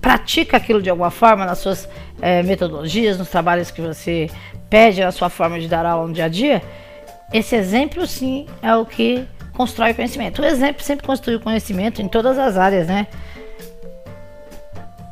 pratica 0.00 0.56
aquilo 0.56 0.82
de 0.82 0.90
alguma 0.90 1.10
forma 1.10 1.44
nas 1.44 1.58
suas 1.58 1.88
é, 2.20 2.42
metodologias, 2.42 3.18
nos 3.18 3.28
trabalhos 3.28 3.70
que 3.70 3.80
você 3.80 4.30
pede, 4.68 5.02
na 5.02 5.12
sua 5.12 5.28
forma 5.28 5.60
de 5.60 5.68
dar 5.68 5.84
aula 5.84 6.06
no 6.08 6.14
dia 6.14 6.24
a 6.24 6.28
dia, 6.28 6.62
esse 7.32 7.54
exemplo 7.54 8.06
sim 8.06 8.46
é 8.62 8.74
o 8.74 8.84
que 8.84 9.26
constrói 9.54 9.94
conhecimento. 9.94 10.42
O 10.42 10.44
exemplo 10.44 10.82
sempre 10.82 11.06
construi 11.06 11.36
o 11.36 11.40
conhecimento 11.40 12.00
em 12.00 12.08
todas 12.08 12.38
as 12.38 12.56
áreas, 12.56 12.86
né? 12.86 13.06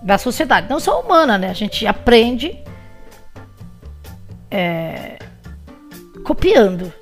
Da 0.03 0.17
sociedade, 0.17 0.69
não 0.69 0.81
só 0.81 1.01
humana, 1.01 1.37
né? 1.37 1.51
A 1.51 1.55
gente 1.55 1.87
aprende 1.87 2.59
é, 4.51 5.19
copiando. 6.25 6.93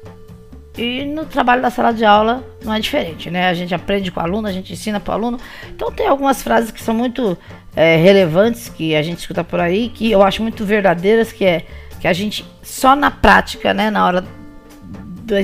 E 0.76 1.04
no 1.04 1.24
trabalho 1.24 1.60
da 1.60 1.70
sala 1.70 1.92
de 1.92 2.04
aula 2.04 2.44
não 2.64 2.72
é 2.72 2.78
diferente, 2.78 3.30
né? 3.30 3.48
A 3.48 3.54
gente 3.54 3.74
aprende 3.74 4.12
com 4.12 4.20
o 4.20 4.22
aluno, 4.22 4.46
a 4.46 4.52
gente 4.52 4.72
ensina 4.72 5.00
para 5.00 5.10
o 5.10 5.14
aluno. 5.14 5.40
Então 5.70 5.90
tem 5.90 6.06
algumas 6.06 6.40
frases 6.40 6.70
que 6.70 6.80
são 6.80 6.94
muito 6.94 7.36
é, 7.74 7.96
relevantes 7.96 8.68
que 8.68 8.94
a 8.94 9.02
gente 9.02 9.18
escuta 9.18 9.42
por 9.42 9.58
aí, 9.58 9.88
que 9.88 10.10
eu 10.10 10.22
acho 10.22 10.40
muito 10.40 10.64
verdadeiras, 10.64 11.32
que 11.32 11.44
é 11.44 11.66
que 12.00 12.06
a 12.06 12.12
gente 12.12 12.44
só 12.62 12.94
na 12.94 13.10
prática, 13.10 13.74
né, 13.74 13.90
na 13.90 14.06
hora 14.06 14.24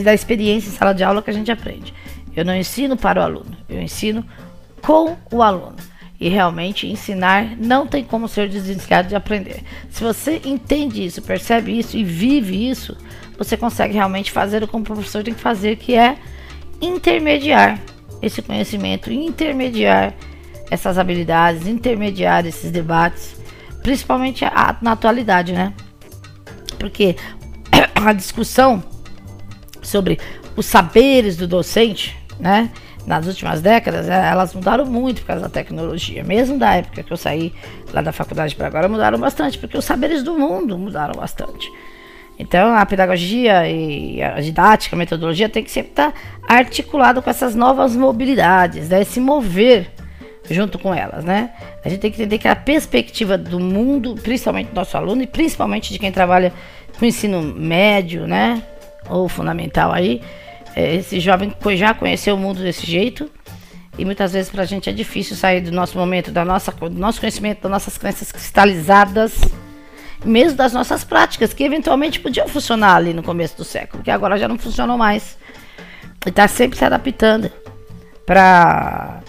da 0.02 0.14
experiência 0.14 0.68
em 0.68 0.72
sala 0.72 0.94
de 0.94 1.02
aula 1.02 1.20
que 1.20 1.30
a 1.30 1.34
gente 1.34 1.50
aprende. 1.50 1.92
Eu 2.34 2.44
não 2.44 2.54
ensino 2.54 2.96
para 2.96 3.20
o 3.20 3.22
aluno, 3.24 3.56
eu 3.68 3.80
ensino 3.80 4.24
com 4.80 5.16
o 5.32 5.42
aluno. 5.42 5.76
E 6.20 6.28
realmente 6.28 6.86
ensinar 6.86 7.56
não 7.58 7.86
tem 7.86 8.04
como 8.04 8.28
ser 8.28 8.48
desligado 8.48 9.08
de 9.08 9.16
aprender. 9.16 9.62
Se 9.90 10.02
você 10.02 10.40
entende 10.44 11.04
isso, 11.04 11.20
percebe 11.20 11.76
isso 11.76 11.96
e 11.96 12.04
vive 12.04 12.70
isso, 12.70 12.96
você 13.36 13.56
consegue 13.56 13.94
realmente 13.94 14.30
fazer 14.30 14.62
o 14.62 14.68
que 14.68 14.76
o 14.76 14.80
professor 14.80 15.22
tem 15.22 15.34
que 15.34 15.40
fazer, 15.40 15.76
que 15.76 15.94
é 15.94 16.16
intermediar 16.80 17.78
esse 18.20 18.40
conhecimento, 18.40 19.12
intermediar 19.12 20.14
essas 20.70 20.98
habilidades, 20.98 21.66
intermediar 21.66 22.46
esses 22.46 22.70
debates, 22.70 23.36
principalmente 23.82 24.44
a, 24.44 24.76
na 24.80 24.92
atualidade, 24.92 25.52
né? 25.52 25.72
Porque 26.78 27.16
a 27.94 28.12
discussão 28.12 28.82
sobre 29.82 30.18
os 30.56 30.66
saberes 30.66 31.36
do 31.36 31.46
docente, 31.46 32.16
né? 32.38 32.70
Nas 33.06 33.26
últimas 33.26 33.60
décadas, 33.60 34.08
é, 34.08 34.30
elas 34.30 34.54
mudaram 34.54 34.86
muito 34.86 35.20
por 35.20 35.26
causa 35.26 35.42
da 35.42 35.48
tecnologia. 35.50 36.24
Mesmo 36.24 36.58
da 36.58 36.74
época 36.74 37.02
que 37.02 37.12
eu 37.12 37.16
saí 37.18 37.52
lá 37.92 38.00
da 38.00 38.12
faculdade 38.12 38.56
para 38.56 38.66
agora, 38.66 38.88
mudaram 38.88 39.18
bastante, 39.18 39.58
porque 39.58 39.76
os 39.76 39.84
saberes 39.84 40.22
do 40.22 40.38
mundo 40.38 40.78
mudaram 40.78 41.14
bastante. 41.14 41.70
Então, 42.38 42.74
a 42.74 42.84
pedagogia 42.84 43.68
e 43.68 44.22
a 44.22 44.40
didática, 44.40 44.96
a 44.96 44.98
metodologia 44.98 45.48
tem 45.48 45.62
que 45.62 45.70
sempre 45.70 45.90
estar 45.90 46.12
articulado 46.48 47.22
com 47.22 47.30
essas 47.30 47.54
novas 47.54 47.94
mobilidades, 47.94 48.88
né? 48.88 49.04
se 49.04 49.20
mover 49.20 49.90
junto 50.50 50.78
com 50.78 50.92
elas, 50.92 51.24
né? 51.24 51.50
A 51.82 51.88
gente 51.88 52.00
tem 52.00 52.10
que 52.10 52.20
entender 52.20 52.38
que 52.38 52.46
a 52.46 52.54
perspectiva 52.54 53.38
do 53.38 53.58
mundo, 53.58 54.14
principalmente 54.22 54.68
do 54.68 54.74
nosso 54.74 54.94
aluno 54.96 55.22
e 55.22 55.26
principalmente 55.26 55.90
de 55.90 55.98
quem 55.98 56.12
trabalha 56.12 56.52
com 56.98 57.06
ensino 57.06 57.40
médio, 57.40 58.26
né? 58.26 58.62
ou 59.08 59.28
fundamental 59.28 59.92
aí, 59.92 60.20
é, 60.74 60.96
esse 60.96 61.20
jovem 61.20 61.52
já 61.76 61.94
conheceu 61.94 62.34
o 62.34 62.38
mundo 62.38 62.62
desse 62.62 62.86
jeito 62.86 63.30
e 63.96 64.04
muitas 64.04 64.32
vezes 64.32 64.50
para 64.50 64.62
a 64.62 64.66
gente 64.66 64.88
é 64.88 64.92
difícil 64.92 65.36
sair 65.36 65.60
do 65.60 65.70
nosso 65.70 65.96
momento, 65.96 66.30
da 66.30 66.44
nossa, 66.44 66.72
do 66.72 66.90
nosso 66.90 67.20
conhecimento, 67.20 67.62
das 67.62 67.70
nossas 67.70 67.96
crenças 67.96 68.32
cristalizadas, 68.32 69.40
mesmo 70.24 70.56
das 70.56 70.72
nossas 70.72 71.04
práticas, 71.04 71.52
que 71.52 71.62
eventualmente 71.64 72.20
podiam 72.20 72.48
funcionar 72.48 72.96
ali 72.96 73.12
no 73.12 73.22
começo 73.22 73.56
do 73.56 73.64
século, 73.64 74.02
que 74.02 74.10
agora 74.10 74.38
já 74.38 74.48
não 74.48 74.58
funcionam 74.58 74.96
mais. 74.96 75.36
E 76.24 76.30
está 76.30 76.48
sempre 76.48 76.78
se 76.78 76.84
adaptando 76.84 77.50
para 78.24 79.20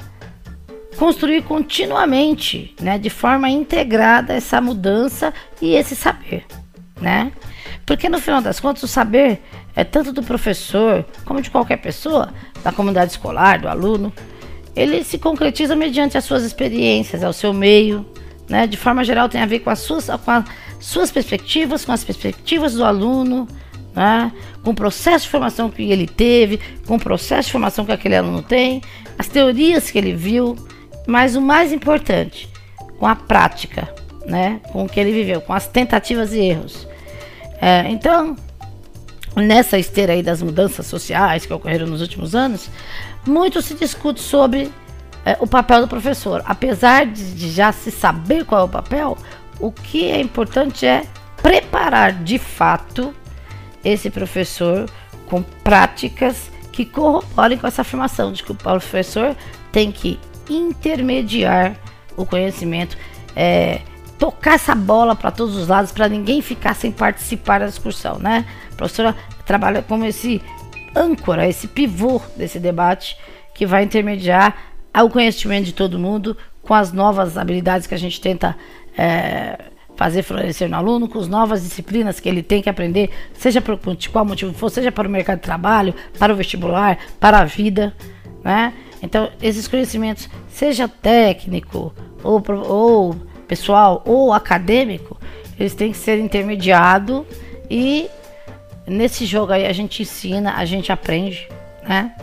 construir 0.98 1.42
continuamente, 1.44 2.74
né, 2.80 2.98
de 2.98 3.10
forma 3.10 3.50
integrada 3.50 4.34
essa 4.34 4.62
mudança 4.62 5.34
e 5.62 5.75
esse 5.75 5.96
saber, 5.96 6.46
né? 7.02 7.32
Porque 7.86 8.08
no 8.10 8.20
final 8.20 8.42
das 8.42 8.60
contas 8.60 8.82
o 8.84 8.88
saber 8.88 9.42
é 9.75 9.84
tanto 9.84 10.14
do 10.14 10.24
professor 10.24 11.06
como 11.25 11.42
de 11.42 11.52
qualquer 11.52 11.78
pessoa, 11.78 12.34
da 12.64 12.72
comunidade 12.72 13.12
escolar, 13.12 13.60
do 13.60 13.68
aluno. 13.68 14.12
Ele 14.75 15.04
se 15.04 15.18
concretiza 15.18 15.75
mediante 15.75 16.18
as 16.18 16.24
suas 16.24 16.44
experiências, 16.44 17.24
ao 17.24 17.34
seu 17.34 17.54
meio, 17.54 18.06
né? 18.50 18.66
De 18.66 18.78
forma 18.78 19.04
geral 19.04 19.28
tem 19.28 19.42
a 19.42 19.46
ver 19.46 19.60
com 19.60 19.70
as 19.70 19.80
suas, 19.80 20.08
com 20.08 20.32
as 20.32 20.46
suas 20.79 21.12
perspectivas, 21.12 21.86
com 21.86 21.91
as 21.91 22.03
perspectivas 22.03 22.74
do 22.74 22.84
aluno, 22.84 23.48
né? 23.96 24.32
com 24.63 24.72
o 24.72 24.75
processo 24.75 25.25
de 25.25 25.32
formação 25.32 25.70
que 25.70 25.84
ele 25.84 26.08
teve, 26.08 26.60
com 26.86 26.96
o 26.96 27.00
processo 27.00 27.48
de 27.48 27.51
formação 27.51 27.86
que 27.86 27.91
aquele 27.91 28.15
aluno 28.15 28.41
tem, 28.41 28.82
as 29.17 29.27
teorias 29.27 29.89
que 29.89 29.98
ele 29.98 30.13
viu, 30.13 30.55
mas 31.08 31.36
o 31.36 31.41
mais 31.41 31.72
importante, 31.72 32.50
com 33.00 33.08
a 33.08 33.15
prática, 33.15 33.94
né? 34.25 34.60
com 34.72 34.84
o 34.84 34.89
que 34.89 35.00
ele 35.00 35.12
viveu, 35.12 35.41
com 35.41 35.53
as 35.53 35.67
tentativas 35.67 36.34
e 36.34 36.39
erros. 36.39 36.88
É, 37.62 37.89
então, 37.89 38.36
nessa 39.36 39.77
esteira 39.77 40.13
aí 40.13 40.22
das 40.22 40.41
mudanças 40.41 40.86
sociais 40.86 41.46
que 41.46 41.53
ocorreram 41.53 41.88
nos 41.88 42.01
últimos 42.01 42.36
anos, 42.36 42.70
muito 43.25 43.62
se 43.62 43.74
discute 43.74 44.22
sobre 44.22 44.72
é, 45.25 45.38
o 45.39 45.48
papel 45.48 45.82
do 45.82 45.88
professor. 45.88 46.44
Apesar 46.46 47.05
de, 47.05 47.34
de 47.34 47.50
já 47.50 47.72
se 47.72 47.91
saber 47.91 48.46
qual 48.46 48.62
é 48.62 48.63
o 48.65 48.70
papel, 48.70 49.17
o 49.60 49.72
que 49.72 50.10
é 50.10 50.20
importante 50.20 50.86
é 50.86 51.04
preparar 51.42 52.12
de 52.12 52.38
fato 52.38 53.14
esse 53.84 54.10
professor 54.10 54.90
com 55.28 55.42
práticas 55.42 56.50
que 56.72 56.86
corroborem 56.86 57.58
com 57.58 57.68
essa 57.68 57.82
afirmação 57.82 58.32
de 58.34 58.44
que 58.44 58.52
o 58.52 58.56
professor 58.56 59.36
tem 59.72 59.92
que 59.92 60.20
intermediar 60.50 61.76
o 62.18 62.26
conhecimento, 62.26 62.98
é, 63.36 63.82
tocar 64.18 64.56
essa 64.56 64.76
bola 64.76 65.16
para 65.16 65.32
todos 65.32 65.56
os 65.56 65.68
lados, 65.68 65.92
para 65.92 66.08
ninguém 66.08 66.42
ficar 66.42 66.74
sem 66.74 66.92
participar 66.92 67.60
da 67.60 67.68
discussão, 67.68 68.18
né? 68.20 68.46
A 68.72 68.76
professora 68.76 69.16
trabalha 69.46 69.82
como 69.82 70.06
esse 70.06 70.42
âncora, 70.96 71.48
esse 71.48 71.68
pivô 71.68 72.22
desse 72.36 72.60
debate 72.60 73.18
que 73.54 73.66
vai 73.66 73.84
intermediar 73.84 74.56
o 75.04 75.10
conhecimento 75.10 75.66
de 75.66 75.74
todo 75.74 76.00
mundo 76.00 76.38
com 76.62 76.74
as 76.74 76.92
novas 76.92 77.38
habilidades 77.38 77.86
que 77.86 77.94
a 77.94 77.98
gente 77.98 78.20
tenta 78.20 78.56
é, 78.98 79.58
fazer 79.96 80.24
florescer 80.24 80.70
no 80.70 80.75
aluno, 80.75 81.08
com 81.08 81.20
as 81.20 81.28
novas 81.28 81.64
disciplinas 81.64 82.20
que 82.20 82.28
ele 82.28 82.44
tem 82.44 82.62
que 82.62 82.70
aprender, 82.70 83.10
seja 83.34 83.62
por 83.62 83.80
qual 84.12 84.25
motivo 84.25 84.54
for, 84.54 84.70
seja 84.70 84.92
para 84.92 85.08
o 85.08 85.12
mercado 85.12 85.38
de 85.38 85.44
trabalho, 85.44 85.94
para 86.20 86.34
o 86.34 86.36
vestibular, 86.36 86.98
para 87.20 87.40
a 87.40 87.46
vida, 87.46 87.94
né? 88.44 88.74
Então, 89.02 89.30
esses 89.42 89.68
conhecimentos, 89.68 90.30
seja 90.50 90.88
técnico 90.88 91.94
ou, 92.24 92.44
ou 92.68 93.16
pessoal 93.48 94.02
ou 94.06 94.34
acadêmico, 94.34 95.18
eles 95.60 95.74
têm 95.74 95.92
que 95.92 95.98
ser 95.98 96.20
intermediados 96.20 97.24
e 97.70 98.08
nesse 98.86 99.25
jogo 99.25 99.54
aí 99.54 99.66
a 99.66 99.74
gente 99.74 100.02
ensina, 100.02 100.56
a 100.56 100.66
gente 100.66 100.92
aprende, 100.92 101.48
né? 101.88 102.14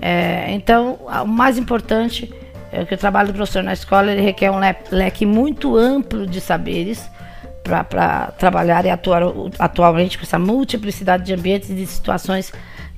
É, 0.00 0.52
então, 0.52 0.98
o 1.22 1.26
mais 1.26 1.58
importante 1.58 2.32
é 2.72 2.84
que 2.84 2.94
o 2.94 2.98
trabalho 2.98 3.28
do 3.28 3.34
professor 3.34 3.62
na 3.62 3.72
escola 3.72 4.12
ele 4.12 4.20
requer 4.20 4.50
um 4.50 4.60
leque 4.90 5.24
muito 5.24 5.76
amplo 5.76 6.26
de 6.26 6.40
saberes 6.40 7.08
para 7.62 8.32
trabalhar 8.38 8.84
e 8.86 8.90
atuar 8.90 9.22
atualmente 9.58 10.16
com 10.16 10.24
essa 10.24 10.38
multiplicidade 10.38 11.24
de 11.24 11.34
ambientes 11.34 11.70
e 11.70 11.74
de 11.74 11.86
situações 11.86 12.52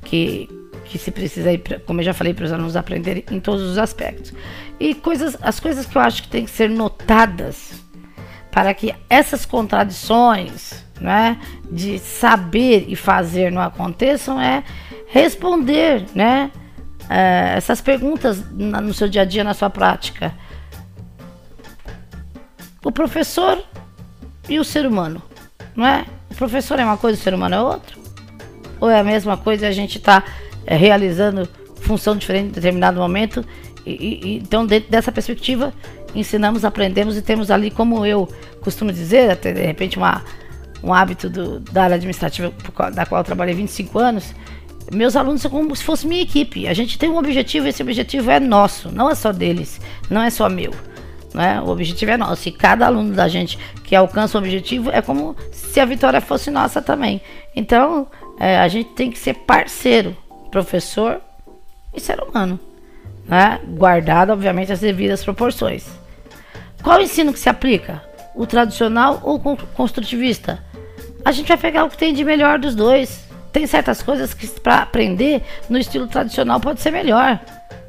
que, 0.04 0.48
que 0.84 0.98
se 0.98 1.10
precisa, 1.10 1.50
como 1.86 2.00
eu 2.00 2.04
já 2.04 2.14
falei, 2.14 2.32
para 2.32 2.44
os 2.44 2.52
alunos 2.52 2.76
aprenderem 2.76 3.24
em 3.30 3.40
todos 3.40 3.62
os 3.62 3.78
aspectos. 3.78 4.32
E 4.78 4.94
coisas, 4.94 5.36
as 5.42 5.58
coisas 5.58 5.86
que 5.86 5.96
eu 5.96 6.02
acho 6.02 6.22
que 6.22 6.28
tem 6.28 6.44
que 6.44 6.50
ser 6.50 6.70
notadas 6.70 7.80
para 8.50 8.72
que 8.74 8.94
essas 9.08 9.44
contradições 9.44 10.84
né, 11.00 11.38
de 11.70 11.98
saber 11.98 12.86
e 12.88 12.96
fazer 12.96 13.50
não 13.50 13.62
aconteçam 13.62 14.40
é 14.40 14.62
responder 15.06 16.04
né, 16.14 16.50
é, 17.10 17.54
essas 17.56 17.80
perguntas 17.80 18.40
no 18.52 18.94
seu 18.94 19.08
dia 19.08 19.22
a 19.22 19.24
dia, 19.24 19.42
na 19.42 19.52
sua 19.52 19.68
prática. 19.68 20.32
O 22.84 22.92
professor 22.92 23.60
e 24.48 24.60
o 24.60 24.64
ser 24.64 24.86
humano, 24.86 25.20
não 25.74 25.84
é? 25.84 26.06
O 26.30 26.34
professor 26.36 26.78
é 26.78 26.84
uma 26.84 26.96
coisa, 26.96 27.18
o 27.18 27.22
ser 27.22 27.34
humano 27.34 27.56
é 27.56 27.60
outra? 27.60 27.96
Ou 28.78 28.88
é 28.88 29.00
a 29.00 29.04
mesma 29.04 29.36
coisa 29.36 29.66
e 29.66 29.68
a 29.68 29.72
gente 29.72 29.98
está 29.98 30.22
é, 30.64 30.76
realizando 30.76 31.48
função 31.80 32.16
diferente 32.16 32.46
em 32.46 32.52
determinado 32.52 33.00
momento? 33.00 33.44
E, 33.84 33.90
e, 33.90 34.36
então, 34.36 34.64
dentro 34.64 34.88
dessa 34.88 35.10
perspectiva, 35.10 35.74
ensinamos, 36.14 36.64
aprendemos 36.64 37.16
e 37.16 37.22
temos 37.22 37.50
ali, 37.50 37.72
como 37.72 38.06
eu 38.06 38.28
costumo 38.60 38.92
dizer, 38.92 39.30
até 39.30 39.52
de 39.52 39.66
repente 39.66 39.98
uma, 39.98 40.22
um 40.82 40.94
hábito 40.94 41.28
do, 41.28 41.58
da 41.58 41.84
área 41.84 41.96
administrativa 41.96 42.52
da 42.94 43.04
qual 43.04 43.20
eu 43.20 43.24
trabalhei 43.24 43.54
25 43.54 43.98
anos, 43.98 44.32
meus 44.90 45.14
alunos 45.14 45.40
são 45.40 45.50
como 45.50 45.74
se 45.74 45.84
fosse 45.84 46.06
minha 46.06 46.22
equipe. 46.22 46.66
A 46.66 46.74
gente 46.74 46.98
tem 46.98 47.08
um 47.08 47.16
objetivo, 47.16 47.68
esse 47.68 47.82
objetivo 47.82 48.30
é 48.30 48.40
nosso, 48.40 48.90
não 48.90 49.08
é 49.08 49.14
só 49.14 49.32
deles, 49.32 49.80
não 50.10 50.20
é 50.20 50.30
só 50.30 50.48
meu. 50.48 50.72
Né? 51.32 51.60
O 51.60 51.68
objetivo 51.68 52.10
é 52.10 52.16
nosso. 52.16 52.48
E 52.48 52.52
cada 52.52 52.86
aluno 52.86 53.14
da 53.14 53.28
gente 53.28 53.58
que 53.84 53.94
alcança 53.94 54.36
o 54.36 54.40
objetivo 54.40 54.90
é 54.90 55.00
como 55.00 55.36
se 55.52 55.78
a 55.80 55.84
vitória 55.84 56.20
fosse 56.20 56.50
nossa 56.50 56.82
também. 56.82 57.20
Então, 57.54 58.08
é, 58.38 58.58
a 58.58 58.68
gente 58.68 58.90
tem 58.90 59.10
que 59.10 59.18
ser 59.18 59.34
parceiro, 59.34 60.16
professor 60.50 61.20
e 61.94 62.00
ser 62.00 62.20
humano. 62.20 62.58
Né? 63.26 63.60
Guardado, 63.68 64.32
obviamente, 64.32 64.72
as 64.72 64.80
devidas 64.80 65.22
proporções. 65.22 65.86
Qual 66.82 67.00
ensino 67.00 67.32
que 67.32 67.38
se 67.38 67.48
aplica? 67.48 68.02
O 68.34 68.46
tradicional 68.46 69.20
ou 69.22 69.36
o 69.36 69.56
construtivista? 69.74 70.64
A 71.24 71.30
gente 71.30 71.48
vai 71.48 71.58
pegar 71.58 71.84
o 71.84 71.90
que 71.90 71.98
tem 71.98 72.14
de 72.14 72.24
melhor 72.24 72.58
dos 72.58 72.74
dois. 72.74 73.29
Tem 73.52 73.66
certas 73.66 74.02
coisas 74.02 74.32
que 74.32 74.46
para 74.46 74.78
aprender 74.78 75.42
no 75.68 75.78
estilo 75.78 76.06
tradicional 76.06 76.60
pode 76.60 76.80
ser 76.80 76.90
melhor. 76.90 77.40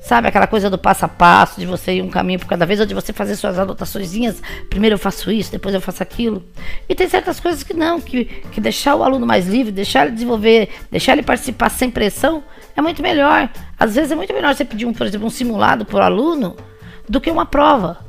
Sabe 0.02 0.28
aquela 0.28 0.48
coisa 0.48 0.68
do 0.68 0.80
passo 0.80 1.06
a 1.06 1.08
passo, 1.08 1.60
de 1.60 1.66
você 1.68 1.94
ir 1.94 2.02
um 2.02 2.10
caminho 2.10 2.40
por 2.40 2.48
cada 2.48 2.66
vez, 2.66 2.80
ou 2.80 2.88
de 2.88 2.94
você 2.94 3.14
fazer 3.14 3.36
suas 3.36 3.60
anotações. 3.60 4.12
Primeiro 4.68 4.96
eu 4.96 5.00
faço 5.00 5.32
isso, 5.32 5.52
depois 5.52 5.76
eu 5.76 5.80
faço 5.80 6.02
aquilo. 6.02 6.44
E 6.90 6.96
tem 6.96 7.08
certas 7.08 7.40
coisas 7.40 7.62
que 7.62 7.76
não, 7.76 8.02
que, 8.02 8.26
que 8.26 8.60
deixar 8.60 8.96
o 8.96 9.04
aluno 9.04 9.28
mais 9.28 9.48
livre, 9.48 9.72
deixar 9.72 10.08
ele 10.08 10.14
desenvolver, 10.14 10.70
deixar 10.90 11.14
ele 11.14 11.22
participar 11.22 11.70
sem 11.70 11.92
pressão, 11.92 12.44
é 12.76 12.82
muito 12.82 13.04
melhor. 13.04 13.48
Às 13.78 13.94
vezes 13.94 14.12
é 14.12 14.16
muito 14.16 14.34
melhor 14.34 14.56
você 14.56 14.66
pedir, 14.66 14.88
um, 14.88 14.94
por 14.94 15.06
exemplo, 15.06 15.28
um 15.28 15.30
simulado 15.30 15.86
para 15.86 16.00
o 16.00 16.02
aluno 16.02 16.58
do 17.08 17.22
que 17.22 17.30
uma 17.30 17.46
prova. 17.46 18.00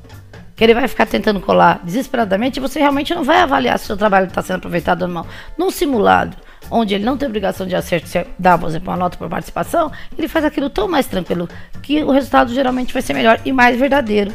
Que 0.57 0.65
ele 0.65 0.75
vai 0.75 0.89
ficar 0.89 1.05
tentando 1.05 1.41
colar 1.41 1.81
desesperadamente 1.85 2.59
e 2.59 2.63
você 2.63 2.79
realmente 2.79 3.15
não 3.15 3.23
vai 3.23 3.39
avaliar 3.39 3.79
se 3.79 3.85
o 3.85 3.87
seu 3.89 3.97
trabalho 3.99 4.29
está 4.29 4.41
sendo 4.41 4.57
aproveitado 4.57 5.03
ou 5.03 5.09
não. 5.09 5.27
Num 5.59 5.71
simulado, 5.71 6.37
onde 6.71 6.95
ele 6.95 7.05
não 7.05 7.17
tem 7.17 7.29
obrigação 7.29 7.67
de 7.67 7.75
acerto, 7.75 8.09
se 8.09 8.27
dar, 8.39 8.59
por 8.59 8.69
exemplo, 8.69 8.91
uma 8.91 8.97
nota 8.97 9.17
por 9.17 9.29
participação, 9.29 9.91
ele 10.17 10.29
faz 10.29 10.45
aquilo 10.45 10.71
tão 10.71 10.89
mais 10.89 11.07
tranquilo 11.07 11.49
que 11.83 12.03
o 12.03 12.11
resultado 12.11 12.53
geralmente 12.55 12.93
vai 12.93 13.03
ser 13.03 13.15
melhor 13.15 13.41
e 13.45 13.53
mais 13.53 13.79
verdadeiro. 13.79 14.33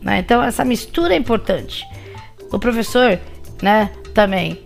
Né? 0.00 0.18
Então, 0.18 0.42
essa 0.42 0.64
mistura 0.64 1.14
é 1.14 1.16
importante. 1.16 1.84
O 2.52 2.58
professor, 2.58 3.18
né, 3.62 3.90
também, 4.14 4.60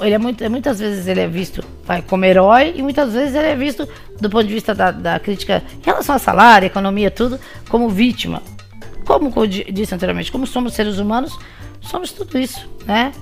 ele 0.00 0.14
é 0.14 0.18
muito, 0.18 0.48
muitas 0.50 0.80
vezes 0.80 1.06
ele 1.06 1.20
é 1.20 1.28
visto 1.28 1.64
vai, 1.84 2.02
como 2.02 2.24
herói 2.24 2.74
e 2.76 2.82
muitas 2.82 3.12
vezes 3.12 3.34
ele 3.34 3.46
é 3.46 3.56
visto, 3.56 3.88
do 4.20 4.28
ponto 4.28 4.46
de 4.46 4.52
vista 4.52 4.74
da, 4.74 4.90
da 4.90 5.18
crítica 5.20 5.62
em 5.80 5.84
relação 5.84 6.14
a 6.14 6.18
salário, 6.18 6.66
economia, 6.66 7.10
tudo, 7.10 7.38
como 7.68 7.88
vítima. 7.88 8.42
Como 9.06 9.32
eu 9.36 9.46
disse 9.46 9.94
anteriormente, 9.94 10.32
como 10.32 10.46
somos 10.46 10.74
seres 10.74 10.98
humanos, 10.98 11.38
somos 11.80 12.10
tudo 12.10 12.36
isso, 12.38 12.68
né? 12.84 13.12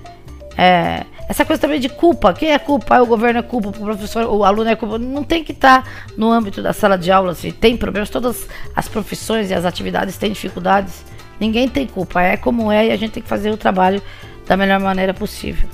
É, 0.56 1.04
essa 1.28 1.44
coisa 1.44 1.60
também 1.60 1.80
de 1.80 1.88
culpa, 1.88 2.32
quem 2.32 2.50
é 2.52 2.58
culpa? 2.58 3.00
O 3.00 3.06
governo 3.06 3.40
é 3.40 3.42
culpa, 3.42 3.68
o 3.68 3.72
professor, 3.72 4.26
o 4.26 4.44
aluno 4.44 4.68
é 4.68 4.76
culpa. 4.76 4.98
Não 4.98 5.24
tem 5.24 5.42
que 5.42 5.52
estar 5.52 5.82
tá 5.82 5.90
no 6.16 6.30
âmbito 6.30 6.62
da 6.62 6.72
sala 6.72 6.98
de 6.98 7.10
aula. 7.10 7.34
Se 7.34 7.50
tem 7.50 7.76
problemas, 7.76 8.10
todas 8.10 8.46
as 8.76 8.88
profissões 8.88 9.50
e 9.50 9.54
as 9.54 9.64
atividades 9.64 10.18
têm 10.18 10.32
dificuldades. 10.32 11.04
Ninguém 11.40 11.68
tem 11.68 11.86
culpa, 11.86 12.22
é 12.22 12.36
como 12.36 12.70
é 12.70 12.88
e 12.88 12.92
a 12.92 12.96
gente 12.96 13.12
tem 13.12 13.22
que 13.22 13.28
fazer 13.28 13.50
o 13.50 13.56
trabalho 13.56 14.02
da 14.46 14.56
melhor 14.56 14.78
maneira 14.80 15.14
possível. 15.14 15.68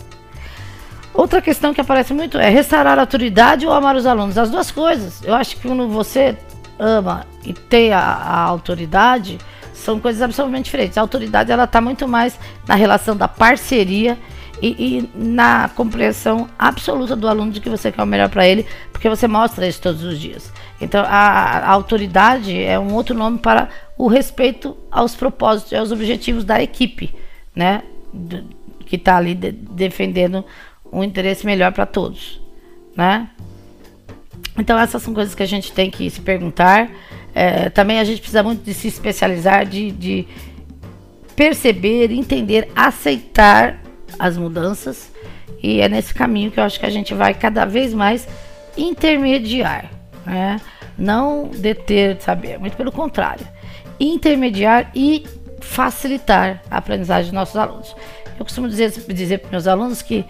Outra 1.13 1.43
questão 1.43 1.75
que 1.75 1.81
aparece 1.81 2.15
muito 2.15 2.39
é 2.39 2.49
restaurar 2.49 2.99
a 2.99 3.03
autoridade 3.03 3.67
ou 3.67 3.73
amar 3.73 3.97
os 3.97 4.07
alunos. 4.07 4.39
As 4.39 4.51
duas 4.51 4.71
coisas. 4.71 5.23
Eu 5.25 5.35
acho 5.35 5.57
que 5.57 5.63
quando 5.67 5.89
você 5.89 6.37
ama 6.79 7.27
e 7.45 7.53
tem 7.53 7.93
a, 7.93 8.01
a 8.01 8.41
autoridade, 8.43 9.39
são 9.75 9.99
coisas 9.99 10.23
absolutamente 10.23 10.67
diferentes. 10.67 10.97
A 10.97 11.01
autoridade 11.01 11.51
ela 11.51 11.65
está 11.65 11.81
muito 11.81 12.07
mais 12.07 12.39
na 12.67 12.75
relação 12.75 13.17
da 13.17 13.27
parceria 13.27 14.17
e, 14.63 14.69
e, 14.99 15.11
na 15.15 15.71
compreensão 15.71 16.49
absoluta 16.59 17.17
do 17.17 17.27
aluno 17.27 17.51
de 17.51 17.61
que 17.61 17.71
você 17.71 17.91
quer 17.91 18.03
o 18.03 18.07
melhor 18.07 18.29
para 18.29 18.47
ele, 18.47 18.67
porque 18.93 19.09
você 19.09 19.27
mostra 19.27 19.67
isso 19.67 19.81
todos 19.81 20.03
os 20.03 20.19
dias. 20.19 20.53
Então, 20.81 21.03
a, 21.03 21.59
a, 21.59 21.71
autoridade 21.71 22.57
é 22.63 22.79
um 22.79 22.95
outro 22.95 23.15
nome 23.15 23.39
para 23.39 23.69
o 23.97 24.07
respeito 24.07 24.77
aos 24.91 25.15
propósitos 25.15 25.73
e 25.73 25.77
aos 25.77 25.93
objetivos 25.93 26.45
da 26.45 26.63
equipe, 26.63 27.15
né? 27.55 27.83
Do, 28.13 28.45
que 28.87 28.97
está 28.97 29.17
ali 29.17 29.35
de, 29.35 29.53
defendendo 29.53 30.45
um 30.93 31.05
interesse 31.05 31.47
melhor 31.47 31.73
para 31.73 31.87
todos, 31.87 32.41
né? 32.97 33.31
Então, 34.59 34.79
essas 34.79 35.03
são 35.03 35.15
coisas 35.15 35.35
que 35.35 35.43
a 35.43 35.47
gente 35.47 35.73
tem 35.73 35.91
que 35.91 36.11
se 36.11 36.21
perguntar. 36.21 36.91
É, 37.35 37.71
também 37.71 37.99
a 37.99 38.05
gente 38.05 38.21
precisa 38.21 38.43
muito 38.43 38.65
de 38.65 38.75
se 38.75 38.89
especializar, 38.89 39.65
de, 39.65 39.91
de 39.93 40.27
perceber, 41.37 42.11
entender, 42.11 42.69
aceitar 42.75 43.80
as 44.21 44.37
mudanças 44.37 45.11
e 45.63 45.81
é 45.81 45.89
nesse 45.89 46.13
caminho 46.13 46.51
que 46.51 46.61
eu 46.61 46.65
acho 46.65 46.79
que 46.79 46.85
a 46.85 46.91
gente 46.91 47.15
vai 47.15 47.33
cada 47.33 47.65
vez 47.65 47.95
mais 47.95 48.29
intermediar, 48.77 49.91
né? 50.27 50.61
Não 50.97 51.49
deter 51.49 52.21
saber, 52.21 52.59
muito 52.59 52.77
pelo 52.77 52.93
contrário, 52.93 53.47
intermediar 53.99 54.91
e 54.95 55.25
facilitar 55.61 56.63
a 56.71 56.77
aprendizagem 56.77 57.31
dos 57.31 57.33
nossos 57.33 57.57
alunos. 57.57 57.97
Eu 58.39 58.45
costumo 58.45 58.69
dizer, 58.69 58.91
dizer 59.09 59.39
para 59.39 59.51
meus 59.51 59.67
alunos 59.67 60.03
que 60.03 60.25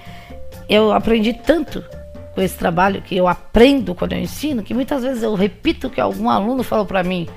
eu 0.69 0.93
aprendi 0.93 1.33
tanto 1.33 1.85
com 2.35 2.41
esse 2.41 2.57
trabalho, 2.57 3.03
que 3.03 3.17
eu 3.17 3.27
aprendo 3.27 3.95
quando 3.95 4.13
eu 4.13 4.21
ensino, 4.21 4.63
que 4.63 4.73
muitas 4.73 5.03
vezes 5.03 5.23
eu 5.23 5.35
repito 5.35 5.89
o 5.89 5.91
que 5.91 6.01
algum 6.01 6.31
aluno 6.31 6.63
falou 6.63 6.87
para 6.87 7.03
mim 7.03 7.29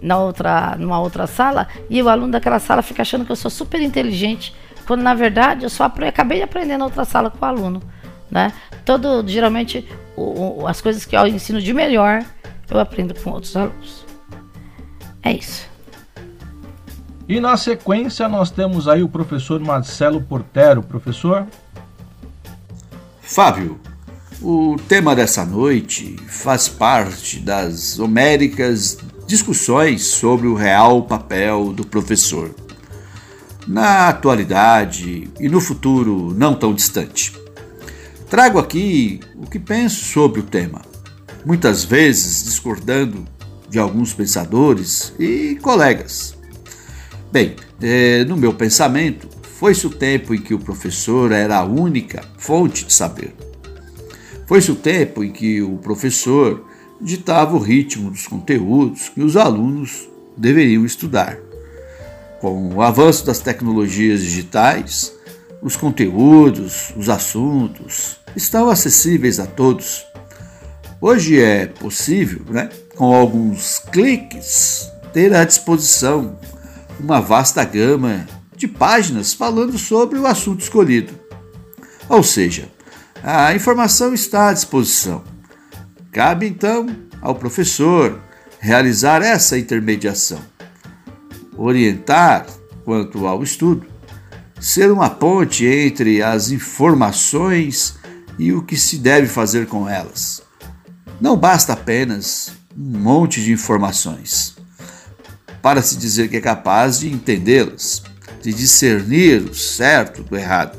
na 0.00 0.18
outra, 0.18 0.76
numa 0.78 1.00
outra 1.00 1.26
sala, 1.26 1.66
e 1.90 2.00
o 2.00 2.08
aluno 2.08 2.32
daquela 2.32 2.60
sala 2.60 2.82
fica 2.82 3.02
achando 3.02 3.24
que 3.24 3.32
eu 3.32 3.36
sou 3.36 3.50
super 3.50 3.80
inteligente 3.80 4.54
quando 4.86 5.02
na 5.02 5.14
verdade 5.14 5.64
eu 5.64 5.70
só 5.70 5.84
acabei 5.84 6.38
de 6.38 6.44
aprender 6.44 6.76
na 6.76 6.84
outra 6.84 7.04
sala 7.04 7.30
com 7.30 7.44
o 7.44 7.48
aluno. 7.48 7.82
Né? 8.30 8.52
Todo, 8.84 9.26
geralmente, 9.26 9.86
o, 10.16 10.62
o, 10.62 10.66
as 10.66 10.80
coisas 10.80 11.04
que 11.04 11.16
eu 11.16 11.26
ensino 11.26 11.60
de 11.60 11.72
melhor, 11.72 12.24
eu 12.70 12.78
aprendo 12.78 13.14
com 13.14 13.30
outros 13.30 13.56
alunos. 13.56 14.04
É 15.22 15.32
isso. 15.32 15.68
E 17.28 17.40
na 17.40 17.56
sequência 17.56 18.28
nós 18.28 18.50
temos 18.50 18.86
aí 18.86 19.02
o 19.02 19.08
professor 19.08 19.60
Marcelo 19.60 20.20
Portero. 20.20 20.82
Professor? 20.82 21.46
Fábio, 23.20 23.80
o 24.40 24.76
tema 24.88 25.16
dessa 25.16 25.44
noite 25.44 26.16
faz 26.28 26.68
parte 26.68 27.40
das 27.40 27.98
homéricas 27.98 28.98
discussões 29.26 30.06
sobre 30.06 30.46
o 30.46 30.54
real 30.54 31.02
papel 31.02 31.72
do 31.72 31.84
professor 31.84 32.54
na 33.66 34.08
atualidade 34.08 35.30
e 35.40 35.48
no 35.48 35.60
futuro 35.60 36.34
não 36.36 36.54
tão 36.54 36.72
distante. 36.72 37.32
Trago 38.30 38.58
aqui 38.58 39.20
o 39.36 39.48
que 39.48 39.58
penso 39.58 40.04
sobre 40.04 40.40
o 40.40 40.44
tema, 40.44 40.82
muitas 41.44 41.84
vezes 41.84 42.44
discordando 42.44 43.24
de 43.68 43.78
alguns 43.78 44.12
pensadores 44.12 45.12
e 45.18 45.58
colegas. 45.62 46.36
Bem, 47.32 47.56
é, 47.80 48.24
no 48.24 48.36
meu 48.36 48.54
pensamento, 48.54 49.28
foi-se 49.42 49.86
o 49.86 49.90
tempo 49.90 50.34
em 50.34 50.40
que 50.40 50.54
o 50.54 50.58
professor 50.58 51.32
era 51.32 51.58
a 51.58 51.64
única 51.64 52.24
fonte 52.38 52.84
de 52.84 52.92
saber. 52.92 53.34
Foi-se 54.46 54.70
o 54.70 54.76
tempo 54.76 55.24
em 55.24 55.32
que 55.32 55.62
o 55.62 55.76
professor 55.78 56.64
ditava 57.00 57.56
o 57.56 57.60
ritmo 57.60 58.10
dos 58.10 58.26
conteúdos 58.26 59.08
que 59.08 59.22
os 59.22 59.36
alunos 59.36 60.08
deveriam 60.36 60.84
estudar. 60.84 61.38
Com 62.40 62.74
o 62.74 62.82
avanço 62.82 63.24
das 63.24 63.40
tecnologias 63.40 64.20
digitais, 64.20 65.12
os 65.62 65.74
conteúdos, 65.74 66.92
os 66.96 67.08
assuntos 67.08 68.18
estão 68.34 68.68
acessíveis 68.68 69.40
a 69.40 69.46
todos. 69.46 70.04
Hoje 71.00 71.40
é 71.40 71.66
possível, 71.66 72.42
né, 72.48 72.68
com 72.94 73.14
alguns 73.14 73.78
cliques, 73.78 74.90
ter 75.12 75.34
à 75.34 75.44
disposição 75.44 76.38
uma 77.00 77.20
vasta 77.20 77.64
gama 77.64 78.26
de 78.54 78.68
páginas 78.68 79.32
falando 79.32 79.78
sobre 79.78 80.18
o 80.18 80.26
assunto 80.26 80.60
escolhido. 80.60 81.12
Ou 82.08 82.22
seja, 82.22 82.68
a 83.22 83.54
informação 83.54 84.14
está 84.14 84.50
à 84.50 84.52
disposição. 84.52 85.22
Cabe 86.12 86.46
então 86.46 86.86
ao 87.20 87.34
professor 87.34 88.20
realizar 88.60 89.22
essa 89.22 89.58
intermediação, 89.58 90.40
orientar 91.56 92.46
quanto 92.84 93.26
ao 93.26 93.42
estudo, 93.42 93.86
ser 94.60 94.90
uma 94.90 95.10
ponte 95.10 95.66
entre 95.66 96.22
as 96.22 96.50
informações 96.50 97.94
e 98.38 98.52
o 98.52 98.62
que 98.62 98.76
se 98.76 98.98
deve 98.98 99.26
fazer 99.26 99.66
com 99.66 99.88
elas. 99.88 100.42
Não 101.20 101.36
basta 101.36 101.72
apenas 101.72 102.52
um 102.76 102.98
monte 102.98 103.42
de 103.42 103.52
informações 103.52 104.56
para 105.62 105.82
se 105.82 105.96
dizer 105.96 106.28
que 106.28 106.36
é 106.36 106.40
capaz 106.40 107.00
de 107.00 107.12
entendê-las, 107.12 108.02
de 108.42 108.52
discernir 108.52 109.42
o 109.42 109.54
certo 109.54 110.22
do 110.22 110.36
errado, 110.36 110.78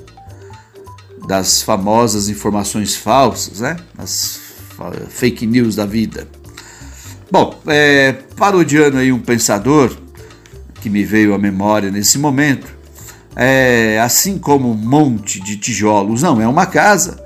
das 1.28 1.62
famosas 1.62 2.30
informações 2.30 2.96
falsas, 2.96 3.60
né? 3.60 3.76
as 3.98 4.40
fake 5.10 5.46
news 5.46 5.76
da 5.76 5.86
vida. 5.86 6.28
Bom, 7.30 7.60
é, 7.68 8.14
parodiando 8.38 8.98
aí 8.98 9.12
um 9.12 9.20
pensador 9.20 9.94
que 10.88 10.90
me 10.90 11.04
veio 11.04 11.34
à 11.34 11.38
memória 11.38 11.92
nesse 11.92 12.18
momento, 12.18 12.66
é, 13.36 14.00
assim 14.00 14.38
como 14.38 14.72
um 14.72 14.74
monte 14.74 15.38
de 15.42 15.58
tijolos 15.58 16.22
não 16.22 16.42
é 16.42 16.48
uma 16.48 16.66
casa, 16.66 17.22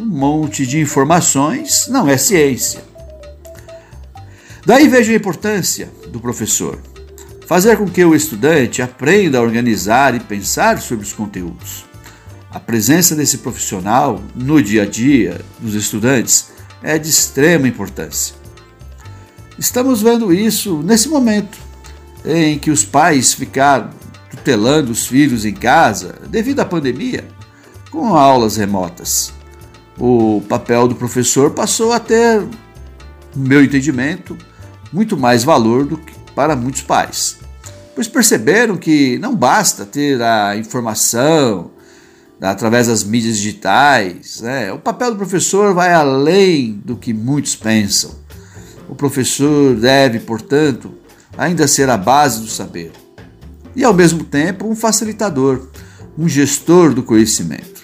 um 0.00 0.06
monte 0.06 0.64
de 0.64 0.78
informações 0.78 1.88
não 1.88 2.08
é 2.08 2.16
ciência. 2.16 2.80
Daí 4.64 4.86
vejo 4.86 5.10
a 5.10 5.16
importância 5.16 5.90
do 6.06 6.20
professor. 6.20 6.78
Fazer 7.46 7.76
com 7.76 7.88
que 7.88 8.04
o 8.04 8.14
estudante 8.14 8.80
aprenda 8.80 9.38
a 9.38 9.42
organizar 9.42 10.14
e 10.14 10.20
pensar 10.20 10.80
sobre 10.80 11.04
os 11.04 11.12
conteúdos. 11.12 11.84
A 12.48 12.60
presença 12.60 13.16
desse 13.16 13.38
profissional 13.38 14.22
no 14.36 14.62
dia 14.62 14.84
a 14.84 14.86
dia 14.86 15.40
dos 15.58 15.74
estudantes 15.74 16.50
é 16.80 16.96
de 16.96 17.08
extrema 17.08 17.66
importância. 17.66 18.36
Estamos 19.58 20.00
vendo 20.00 20.32
isso 20.32 20.80
nesse 20.84 21.08
momento 21.08 21.69
em 22.24 22.58
que 22.58 22.70
os 22.70 22.84
pais 22.84 23.32
ficaram 23.32 23.90
tutelando 24.30 24.92
os 24.92 25.06
filhos 25.06 25.44
em 25.44 25.52
casa 25.52 26.16
devido 26.28 26.60
à 26.60 26.64
pandemia, 26.64 27.26
com 27.90 28.14
aulas 28.16 28.56
remotas. 28.56 29.32
O 29.98 30.42
papel 30.48 30.88
do 30.88 30.94
professor 30.94 31.50
passou 31.50 31.92
a 31.92 32.00
ter, 32.00 32.40
no 33.34 33.46
meu 33.48 33.62
entendimento, 33.62 34.36
muito 34.92 35.16
mais 35.16 35.44
valor 35.44 35.84
do 35.84 35.96
que 35.96 36.12
para 36.34 36.56
muitos 36.56 36.82
pais, 36.82 37.38
pois 37.94 38.08
perceberam 38.08 38.76
que 38.76 39.18
não 39.18 39.34
basta 39.34 39.84
ter 39.84 40.22
a 40.22 40.56
informação 40.56 41.70
através 42.40 42.86
das 42.86 43.04
mídias 43.04 43.36
digitais. 43.36 44.40
Né? 44.40 44.72
O 44.72 44.78
papel 44.78 45.10
do 45.10 45.16
professor 45.16 45.74
vai 45.74 45.92
além 45.92 46.80
do 46.84 46.96
que 46.96 47.12
muitos 47.12 47.54
pensam. 47.54 48.18
O 48.88 48.94
professor 48.94 49.76
deve, 49.76 50.20
portanto, 50.20 50.94
ainda 51.40 51.66
ser 51.66 51.88
a 51.88 51.96
base 51.96 52.42
do 52.42 52.48
saber 52.48 52.92
e, 53.74 53.82
ao 53.82 53.94
mesmo 53.94 54.24
tempo, 54.24 54.68
um 54.68 54.76
facilitador, 54.76 55.68
um 56.18 56.28
gestor 56.28 56.92
do 56.92 57.02
conhecimento. 57.02 57.80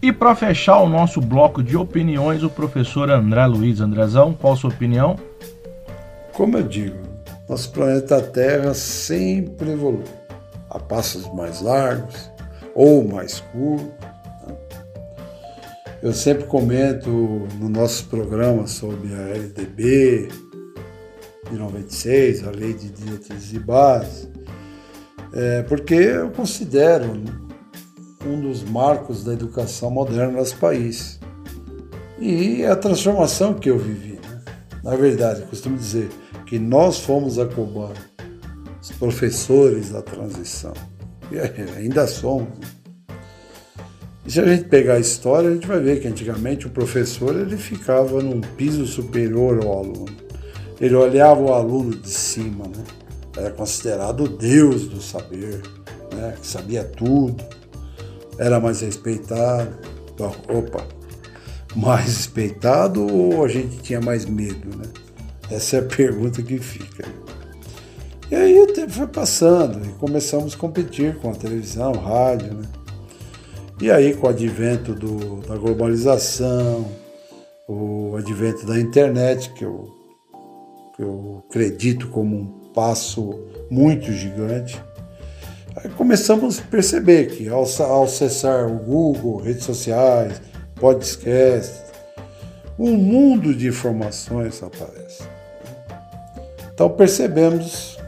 E 0.00 0.10
para 0.10 0.34
fechar 0.34 0.80
o 0.80 0.88
nosso 0.88 1.20
bloco 1.20 1.62
de 1.62 1.76
opiniões, 1.76 2.42
o 2.42 2.48
professor 2.48 3.10
André 3.10 3.44
Luiz 3.44 3.78
Andrezão, 3.78 4.32
qual 4.32 4.54
a 4.54 4.56
sua 4.56 4.70
opinião? 4.70 5.18
Como 6.32 6.56
eu 6.56 6.62
digo, 6.62 6.96
nosso 7.46 7.70
planeta 7.72 8.22
Terra 8.22 8.72
sempre 8.72 9.72
evolui 9.72 10.04
a 10.70 10.78
passos 10.78 11.30
mais 11.34 11.60
largos 11.60 12.30
ou 12.74 13.06
mais 13.06 13.40
curtos. 13.52 13.86
Né? 14.46 14.54
Eu 16.02 16.14
sempre 16.14 16.44
comento 16.44 17.10
no 17.60 17.68
nossos 17.68 18.00
programas 18.00 18.70
sobre 18.70 19.12
a 19.12 19.36
LDB, 19.36 20.45
de 21.50 21.56
96, 21.56 22.46
a 22.46 22.50
Lei 22.50 22.72
de 22.72 22.88
Diretrizes 22.88 23.52
e 23.52 23.58
Bases, 23.58 24.28
é, 25.32 25.62
porque 25.62 25.94
eu 25.94 26.30
considero 26.30 27.22
um 28.26 28.40
dos 28.40 28.62
marcos 28.64 29.22
da 29.24 29.32
educação 29.32 29.90
moderna 29.90 30.32
no 30.32 30.38
nosso 30.38 30.56
país. 30.56 31.20
E 32.18 32.64
a 32.64 32.74
transformação 32.74 33.54
que 33.54 33.70
eu 33.70 33.78
vivi. 33.78 34.12
Né? 34.12 34.42
Na 34.82 34.96
verdade, 34.96 35.42
costumo 35.42 35.76
dizer 35.76 36.08
que 36.46 36.58
nós 36.58 37.00
fomos 37.00 37.38
a 37.38 37.46
cobar, 37.46 37.92
os 38.80 38.90
professores 38.92 39.90
da 39.90 40.02
transição. 40.02 40.72
E 41.30 41.38
ainda 41.76 42.06
somos. 42.06 42.58
Né? 42.58 42.66
E 44.24 44.30
se 44.30 44.40
a 44.40 44.46
gente 44.46 44.64
pegar 44.64 44.94
a 44.94 44.98
história, 44.98 45.50
a 45.50 45.54
gente 45.54 45.66
vai 45.66 45.78
ver 45.78 46.00
que 46.00 46.08
antigamente 46.08 46.66
o 46.66 46.70
professor 46.70 47.36
ele 47.36 47.56
ficava 47.56 48.20
num 48.20 48.40
piso 48.40 48.84
superior 48.86 49.62
ao 49.62 49.78
aluno. 49.78 50.25
Ele 50.80 50.94
olhava 50.94 51.40
o 51.40 51.52
aluno 51.52 51.94
de 51.94 52.10
cima, 52.10 52.66
né? 52.66 52.84
Era 53.36 53.50
considerado 53.50 54.24
o 54.24 54.28
deus 54.28 54.88
do 54.88 55.00
saber, 55.00 55.62
né? 56.14 56.34
Que 56.40 56.46
sabia 56.46 56.84
tudo, 56.84 57.44
era 58.38 58.60
mais 58.60 58.80
respeitado. 58.80 59.76
Então, 60.12 60.34
opa, 60.48 60.86
mais 61.74 62.06
respeitado 62.06 63.06
ou 63.06 63.44
a 63.44 63.48
gente 63.48 63.78
tinha 63.78 64.00
mais 64.00 64.24
medo, 64.26 64.76
né? 64.76 64.84
Essa 65.50 65.76
é 65.76 65.80
a 65.80 65.82
pergunta 65.82 66.42
que 66.42 66.58
fica. 66.58 67.04
E 68.30 68.34
aí 68.34 68.58
o 68.60 68.66
tempo 68.66 68.90
foi 68.90 69.06
passando 69.06 69.84
e 69.86 69.92
começamos 69.94 70.54
a 70.54 70.56
competir 70.56 71.16
com 71.18 71.30
a 71.30 71.34
televisão, 71.34 71.92
rádio, 71.92 72.54
né? 72.54 72.66
E 73.80 73.90
aí 73.90 74.14
com 74.14 74.26
o 74.26 74.30
advento 74.30 74.94
do, 74.94 75.42
da 75.46 75.56
globalização, 75.56 76.90
o 77.68 78.16
advento 78.16 78.66
da 78.66 78.80
internet, 78.80 79.52
que 79.52 79.64
eu 79.64 79.95
eu 80.98 81.44
acredito 81.48 82.08
como 82.08 82.36
um 82.36 82.72
passo 82.72 83.38
muito 83.70 84.12
gigante. 84.12 84.80
Aí 85.76 85.90
começamos 85.90 86.58
a 86.58 86.62
perceber 86.62 87.26
que 87.26 87.48
ao, 87.48 87.66
ao 87.80 88.04
acessar 88.04 88.66
o 88.66 88.78
Google, 88.78 89.36
redes 89.38 89.64
sociais, 89.64 90.40
podcast, 90.74 91.84
um 92.78 92.96
mundo 92.96 93.54
de 93.54 93.68
informações 93.68 94.62
aparece. 94.62 95.22
Então 96.72 96.90
percebemos 96.90 97.98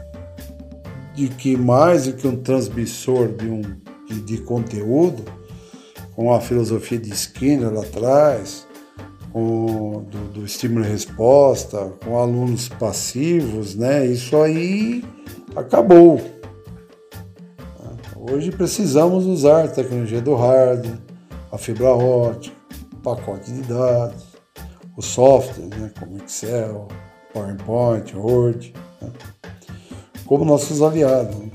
de 1.15 1.27
que 1.27 1.57
mais 1.57 2.05
do 2.05 2.13
que 2.13 2.27
um 2.27 2.37
transmissor 2.37 3.27
de, 3.29 3.47
um, 3.47 3.61
de, 4.07 4.21
de 4.21 4.37
conteúdo, 4.39 5.23
com 6.15 6.33
a 6.33 6.39
filosofia 6.39 6.97
de 6.97 7.11
Skinner 7.11 7.73
lá 7.73 7.81
atrás, 7.81 8.67
com, 9.31 10.03
do, 10.09 10.33
do 10.33 10.45
estímulo 10.45 10.85
e 10.85 10.87
resposta, 10.87 11.91
com 12.03 12.17
alunos 12.17 12.69
passivos, 12.69 13.75
né? 13.75 14.05
Isso 14.05 14.37
aí 14.37 15.03
acabou. 15.55 16.21
Hoje 18.31 18.51
precisamos 18.51 19.25
usar 19.25 19.65
a 19.65 19.67
tecnologia 19.67 20.21
do 20.21 20.35
hardware, 20.35 20.99
a 21.51 21.57
fibra 21.57 21.89
ótica, 21.89 22.55
o 22.93 22.97
pacote 22.97 23.51
de 23.51 23.61
dados, 23.61 24.23
o 24.95 25.01
software, 25.01 25.65
né, 25.65 25.91
como 25.97 26.17
Excel, 26.17 26.87
PowerPoint, 27.33 28.15
Word, 28.15 28.73
né, 29.01 29.09
como 30.25 30.45
nossos 30.45 30.81
aliados. 30.81 31.35
Né? 31.35 31.49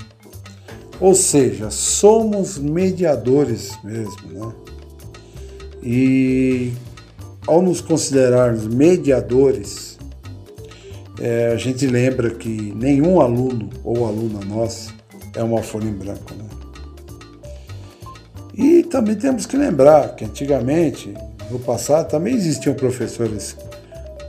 Ou 1.01 1.15
seja, 1.15 1.71
somos 1.71 2.59
mediadores 2.59 3.79
mesmo. 3.85 4.29
Né? 4.33 4.53
E 5.83 6.73
ao 7.47 7.61
nos 7.63 7.81
considerarmos 7.81 8.67
mediadores, 8.67 9.99
é, 11.21 11.53
a 11.53 11.57
gente 11.57 11.87
lembra 11.87 12.31
que 12.31 12.73
nenhum 12.75 13.21
aluno 13.21 13.71
ou 13.85 14.07
aluna 14.07 14.41
nossa 14.45 14.93
é 15.35 15.43
uma 15.43 15.63
folha 15.63 15.87
em 15.87 15.93
branco. 15.93 16.35
Né? 16.35 16.45
E 18.57 18.83
também 18.85 19.17
temos 19.17 19.47
que 19.47 19.57
lembrar 19.57 20.15
que 20.15 20.25
antigamente, 20.25 21.13
no 21.51 21.59
passado, 21.59 22.09
também 22.09 22.35
existiam 22.35 22.75
professores 22.75 23.57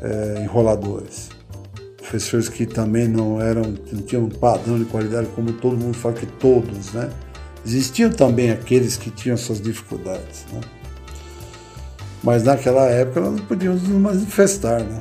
é, 0.02 0.44
enroladores. 0.44 1.30
Professores 1.98 2.50
que 2.50 2.66
também 2.66 3.08
não 3.08 3.42
eram, 3.42 3.64
não 3.92 4.02
tinham 4.02 4.26
um 4.26 4.30
padrão 4.30 4.78
de 4.78 4.86
qualidade 4.86 5.28
como 5.36 5.54
todo 5.54 5.76
mundo 5.76 5.98
fala 5.98 6.14
que 6.16 6.26
todos, 6.26 6.94
né? 6.94 7.10
Existiam 7.66 8.12
também 8.12 8.52
aqueles 8.52 8.96
que 8.96 9.10
tinham 9.10 9.36
suas 9.36 9.60
dificuldades, 9.60 10.46
né? 10.54 10.62
Mas 12.26 12.44
naquela 12.44 12.88
época 12.88 13.22
nós 13.22 13.36
não 13.36 13.46
podíamos 13.46 13.84
nos 13.84 14.02
manifestar, 14.02 14.82
né? 14.82 15.00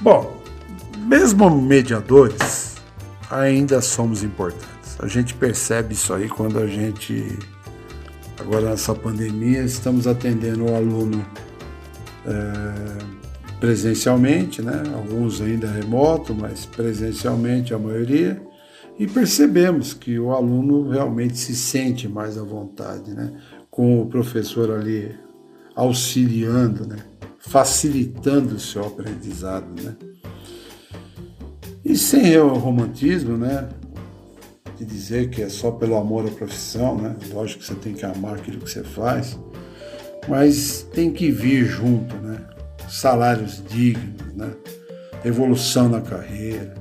Bom, 0.00 0.42
mesmo 1.06 1.50
mediadores, 1.50 2.76
ainda 3.30 3.82
somos 3.82 4.24
importantes. 4.24 4.96
A 4.98 5.06
gente 5.06 5.34
percebe 5.34 5.92
isso 5.92 6.14
aí 6.14 6.30
quando 6.30 6.58
a 6.58 6.66
gente, 6.66 7.38
agora 8.40 8.70
nessa 8.70 8.94
pandemia, 8.94 9.62
estamos 9.62 10.06
atendendo 10.06 10.64
o 10.64 10.74
aluno 10.74 11.22
é, 12.26 13.60
presencialmente, 13.60 14.62
né? 14.62 14.82
Alguns 14.94 15.42
ainda 15.42 15.70
remoto, 15.70 16.34
mas 16.34 16.64
presencialmente 16.64 17.74
a 17.74 17.78
maioria. 17.78 18.42
E 18.98 19.06
percebemos 19.06 19.92
que 19.92 20.18
o 20.18 20.32
aluno 20.32 20.90
realmente 20.90 21.36
se 21.36 21.54
sente 21.54 22.08
mais 22.08 22.38
à 22.38 22.42
vontade, 22.42 23.12
né? 23.12 23.32
Com 23.72 24.02
o 24.02 24.06
professor 24.06 24.70
ali 24.70 25.18
auxiliando, 25.74 26.86
né? 26.86 26.98
facilitando 27.38 28.56
o 28.56 28.60
seu 28.60 28.86
aprendizado. 28.86 29.82
Né? 29.82 29.96
E 31.82 31.96
sem 31.96 32.36
o 32.36 32.48
romantismo, 32.48 33.38
né? 33.38 33.70
de 34.76 34.84
dizer 34.84 35.30
que 35.30 35.40
é 35.40 35.48
só 35.48 35.70
pelo 35.70 35.96
amor 35.96 36.28
à 36.28 36.30
profissão, 36.30 36.98
né? 36.98 37.16
lógico 37.32 37.60
que 37.60 37.66
você 37.66 37.74
tem 37.74 37.94
que 37.94 38.04
amar 38.04 38.34
aquilo 38.34 38.58
que 38.58 38.70
você 38.70 38.84
faz, 38.84 39.38
mas 40.28 40.86
tem 40.92 41.10
que 41.10 41.30
vir 41.30 41.64
junto, 41.64 42.14
né? 42.16 42.46
salários 42.90 43.64
dignos, 43.70 44.34
né? 44.34 44.52
evolução 45.24 45.88
na 45.88 46.02
carreira, 46.02 46.74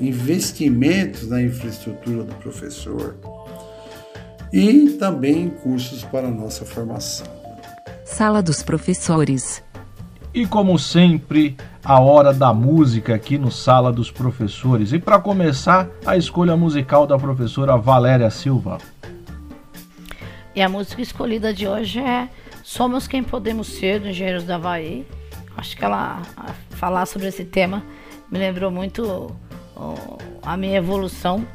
investimentos 0.00 1.28
na 1.28 1.42
infraestrutura 1.42 2.24
do 2.24 2.34
professor 2.36 3.14
e 4.52 4.90
também 4.98 5.48
cursos 5.48 6.04
para 6.04 6.28
nossa 6.30 6.64
formação. 6.64 7.26
Sala 8.04 8.42
dos 8.42 8.62
Professores. 8.62 9.62
E 10.32 10.46
como 10.46 10.78
sempre, 10.78 11.56
a 11.84 12.00
hora 12.00 12.32
da 12.32 12.52
música 12.52 13.14
aqui 13.14 13.38
no 13.38 13.50
Sala 13.50 13.92
dos 13.92 14.10
Professores. 14.10 14.92
E 14.92 14.98
para 14.98 15.18
começar, 15.18 15.88
a 16.06 16.16
escolha 16.16 16.56
musical 16.56 17.06
da 17.06 17.18
professora 17.18 17.76
Valéria 17.76 18.30
Silva. 18.30 18.78
E 20.54 20.62
a 20.62 20.68
música 20.68 21.02
escolhida 21.02 21.52
de 21.52 21.66
hoje 21.66 22.00
é 22.00 22.28
Somos 22.62 23.06
Quem 23.06 23.22
Podemos 23.22 23.68
Ser, 23.68 24.00
do 24.00 24.08
Engenheiros 24.08 24.44
da 24.44 24.56
Havaí. 24.56 25.06
Acho 25.56 25.76
que 25.76 25.84
ela 25.84 26.22
falar 26.70 27.06
sobre 27.06 27.28
esse 27.28 27.44
tema 27.44 27.82
me 28.30 28.38
lembrou 28.38 28.70
muito 28.70 29.34
a 30.42 30.56
minha 30.56 30.76
evolução 30.76 31.46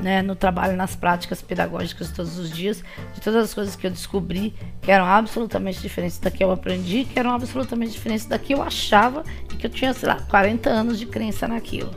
né, 0.00 0.22
no 0.22 0.34
trabalho, 0.34 0.76
nas 0.76 0.94
práticas 0.94 1.42
pedagógicas 1.42 2.10
todos 2.10 2.38
os 2.38 2.50
dias, 2.50 2.82
de 3.14 3.20
todas 3.20 3.44
as 3.44 3.54
coisas 3.54 3.76
que 3.76 3.86
eu 3.86 3.90
descobri 3.90 4.54
que 4.82 4.90
eram 4.90 5.04
absolutamente 5.04 5.80
diferentes 5.80 6.18
da 6.18 6.30
que 6.30 6.42
eu 6.42 6.50
aprendi, 6.50 7.04
que 7.04 7.18
eram 7.18 7.32
absolutamente 7.32 7.92
diferentes 7.92 8.26
da 8.26 8.38
que 8.38 8.54
eu 8.54 8.62
achava 8.62 9.24
e 9.52 9.56
que 9.56 9.66
eu 9.66 9.70
tinha, 9.70 9.92
sei 9.92 10.08
lá, 10.08 10.20
40 10.28 10.70
anos 10.70 10.98
de 10.98 11.06
crença 11.06 11.48
naquilo. 11.48 11.90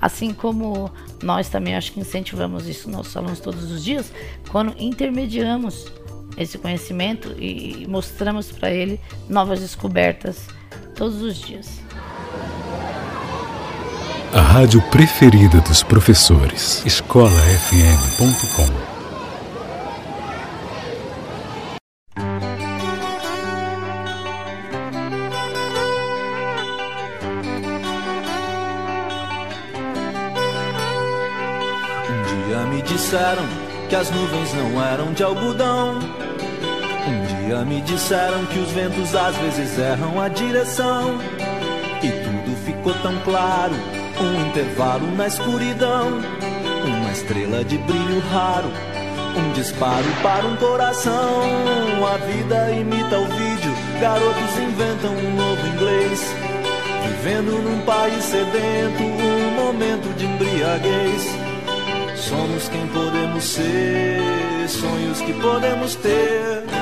Assim 0.00 0.32
como 0.32 0.90
nós 1.22 1.48
também 1.48 1.74
acho 1.74 1.92
que 1.92 2.00
incentivamos 2.00 2.68
isso 2.68 2.88
nos 2.88 2.98
nossos 2.98 3.16
alunos 3.16 3.40
todos 3.40 3.70
os 3.70 3.84
dias, 3.84 4.12
quando 4.50 4.74
intermediamos 4.78 5.90
esse 6.36 6.56
conhecimento 6.56 7.34
e 7.38 7.84
mostramos 7.88 8.52
para 8.52 8.70
ele 8.70 9.00
novas 9.28 9.60
descobertas 9.60 10.46
todos 10.94 11.20
os 11.20 11.36
dias. 11.36 11.80
A 14.32 14.42
rádio 14.42 14.82
preferida 14.90 15.58
dos 15.62 15.82
professores. 15.82 16.84
escolafm.com. 16.84 18.68
Um 32.10 32.46
dia 32.46 32.58
me 32.66 32.82
disseram 32.82 33.46
que 33.88 33.96
as 33.96 34.10
nuvens 34.10 34.52
não 34.52 34.84
eram 34.84 35.12
de 35.14 35.22
algodão. 35.22 36.00
Um 37.06 37.46
dia 37.46 37.64
me 37.64 37.80
disseram 37.80 38.44
que 38.44 38.58
os 38.58 38.70
ventos 38.72 39.14
às 39.14 39.34
vezes 39.36 39.78
erram 39.78 40.20
a 40.20 40.28
direção. 40.28 41.18
E 42.02 42.10
tudo 42.10 42.56
ficou 42.66 42.92
tão 43.02 43.18
claro 43.20 43.97
um 44.24 44.48
intervalo 44.48 45.06
na 45.16 45.26
escuridão, 45.26 46.20
uma 46.84 47.12
estrela 47.12 47.64
de 47.64 47.78
brilho 47.78 48.20
raro, 48.30 48.70
um 49.36 49.52
disparo 49.52 50.06
para 50.22 50.46
um 50.46 50.56
coração. 50.56 51.42
A 52.04 52.16
vida 52.18 52.70
imita 52.72 53.18
o 53.18 53.24
vídeo, 53.26 53.72
garotos 54.00 54.58
inventam 54.58 55.12
um 55.12 55.36
novo 55.36 55.66
inglês. 55.68 56.34
Vivendo 57.06 57.62
num 57.62 57.80
país 57.82 58.24
sedento, 58.24 59.02
um 59.02 59.64
momento 59.64 60.14
de 60.16 60.26
embriaguez. 60.26 61.22
Somos 62.16 62.68
quem 62.68 62.86
podemos 62.88 63.44
ser, 63.44 64.68
sonhos 64.68 65.20
que 65.20 65.32
podemos 65.34 65.94
ter. 65.96 66.77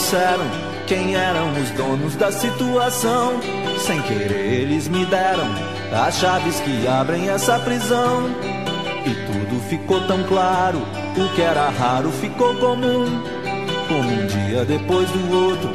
Disseram 0.00 0.46
quem 0.86 1.14
eram 1.14 1.52
os 1.52 1.70
donos 1.72 2.16
da 2.16 2.32
situação. 2.32 3.38
Sem 3.86 4.00
querer, 4.02 4.62
eles 4.62 4.88
me 4.88 5.04
deram 5.04 5.46
as 5.92 6.16
chaves 6.16 6.58
que 6.60 6.88
abrem 6.88 7.28
essa 7.28 7.58
prisão. 7.58 8.30
E 9.04 9.10
tudo 9.10 9.60
ficou 9.68 10.00
tão 10.06 10.22
claro, 10.24 10.78
o 10.78 11.34
que 11.34 11.42
era 11.42 11.68
raro 11.68 12.10
ficou 12.12 12.54
comum. 12.56 13.04
Como 13.88 14.10
um 14.10 14.26
dia 14.26 14.64
depois 14.64 15.08
do 15.10 15.46
outro, 15.46 15.70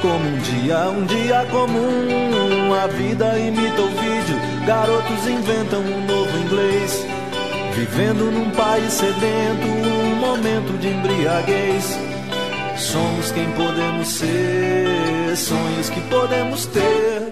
como 0.00 0.24
um 0.24 0.38
dia, 0.38 0.78
um 0.90 1.04
dia 1.06 1.46
comum. 1.50 2.74
A 2.82 2.86
vida 2.88 3.38
imita 3.38 3.80
o 3.80 3.88
vídeo, 3.88 4.66
garotos 4.66 5.26
inventam 5.28 5.80
um 5.80 6.04
novo 6.04 6.36
inglês. 6.38 7.06
Vivendo 7.74 8.30
num 8.30 8.50
país 8.50 8.92
sedento, 8.92 9.66
um 9.66 10.16
momento 10.16 10.78
de 10.78 10.88
embriaguez. 10.88 12.11
Somos 12.92 13.32
quem 13.32 13.50
podemos 13.52 14.06
ser, 14.06 15.34
sonhos 15.34 15.88
que 15.88 16.00
podemos 16.10 16.66
ter. 16.66 17.31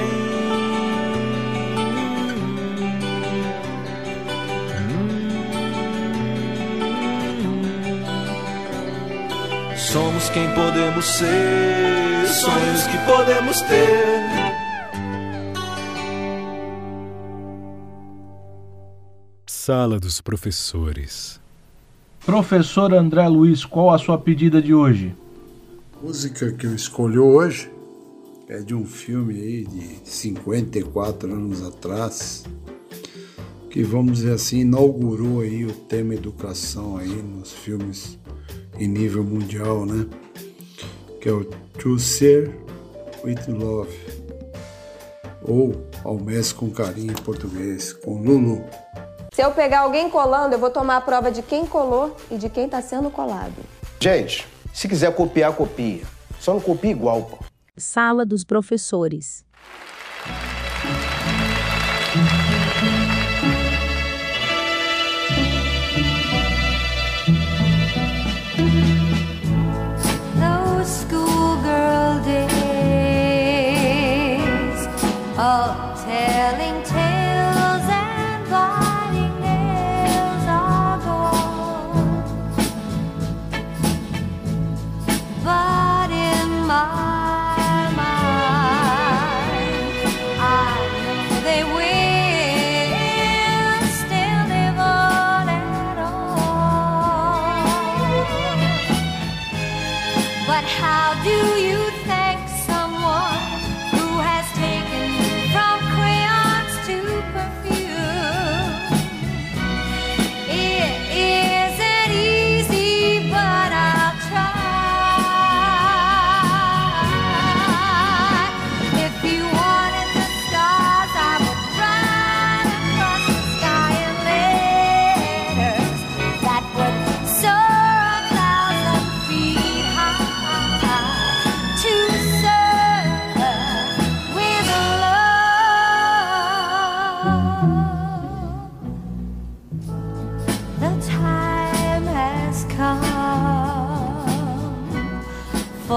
Somos 10.21 10.29
quem 10.29 10.53
podemos 10.53 11.05
ser, 11.05 12.27
sonhos 12.27 12.83
que 12.83 12.97
podemos 13.07 13.59
ter. 13.61 14.21
Sala 19.47 19.99
dos 19.99 20.21
Professores. 20.21 21.39
Professor 22.23 22.93
André 22.93 23.27
Luiz, 23.27 23.65
qual 23.65 23.89
a 23.89 23.97
sua 23.97 24.15
pedida 24.15 24.61
de 24.61 24.75
hoje? 24.75 25.15
A 25.99 26.05
música 26.05 26.51
que 26.51 26.67
eu 26.67 26.75
escolhi 26.75 27.17
hoje 27.17 27.71
é 28.47 28.59
de 28.59 28.75
um 28.75 28.85
filme 28.85 29.33
aí 29.33 29.65
de 29.65 30.07
54 30.07 31.33
anos 31.33 31.63
atrás, 31.63 32.43
que 33.71 33.81
vamos 33.81 34.19
dizer 34.19 34.33
assim, 34.33 34.59
inaugurou 34.59 35.41
aí 35.41 35.65
o 35.65 35.71
tema 35.71 36.13
educação 36.13 36.97
aí 36.97 37.09
nos 37.09 37.51
filmes 37.51 38.19
em 38.81 38.87
nível 38.87 39.23
mundial, 39.23 39.85
né? 39.85 40.07
Que 41.21 41.29
é 41.29 41.31
o 41.31 41.45
To 41.45 41.99
Ser 41.99 42.51
With 43.23 43.47
Love, 43.47 43.95
ou 45.43 45.85
Ao 46.03 46.17
Mestre 46.17 46.55
com 46.55 46.71
Carinho 46.71 47.11
em 47.11 47.21
português, 47.21 47.93
com 47.93 48.15
Lulu. 48.23 48.65
Se 49.31 49.43
eu 49.43 49.51
pegar 49.51 49.81
alguém 49.81 50.09
colando, 50.09 50.55
eu 50.55 50.59
vou 50.59 50.71
tomar 50.71 50.97
a 50.97 51.01
prova 51.01 51.31
de 51.31 51.43
quem 51.43 51.63
colou 51.63 52.17
e 52.31 52.37
de 52.37 52.49
quem 52.49 52.65
está 52.65 52.81
sendo 52.81 53.11
colado. 53.11 53.53
Gente, 53.99 54.47
se 54.73 54.87
quiser 54.87 55.13
copiar, 55.13 55.55
copia. 55.55 56.01
Só 56.39 56.55
não 56.55 56.59
copia 56.59 56.89
igual, 56.89 57.23
pô. 57.25 57.37
Sala 57.77 58.25
dos 58.25 58.43
Professores. 58.43 59.45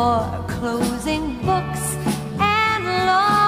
Closing 0.05 1.41
books 1.47 1.97
and 2.39 2.85
long 3.07 3.44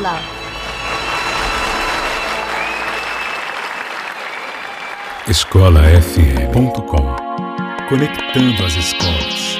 love. 0.00 0.20
escolafm.com 5.28 7.16
Conectando 7.88 8.64
as 8.64 8.76
escolas. 8.76 9.58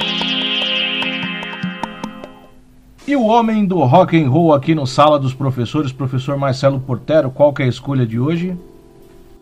E 3.06 3.14
o 3.16 3.22
homem 3.22 3.64
do 3.64 3.78
rock 3.84 4.20
and 4.20 4.28
roll 4.28 4.52
aqui 4.52 4.74
no 4.74 4.86
Sala 4.86 5.18
dos 5.18 5.32
Professores, 5.32 5.92
professor 5.92 6.36
Marcelo 6.36 6.80
Portero, 6.80 7.30
qual 7.30 7.52
que 7.52 7.62
é 7.62 7.66
a 7.66 7.68
escolha 7.68 8.04
de 8.04 8.18
hoje? 8.18 8.56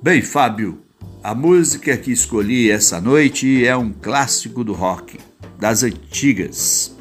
Bem, 0.03 0.21
Fábio, 0.21 0.81
a 1.23 1.35
música 1.35 1.97
que 1.97 2.13
escolhi 2.13 2.71
essa 2.71 3.01
noite 3.01 3.67
é 3.67 3.75
um 3.75 3.91
clássico 3.91 4.63
do 4.63 4.75
rock, 4.75 5.19
das 5.59 5.83
antigas, 5.83 6.95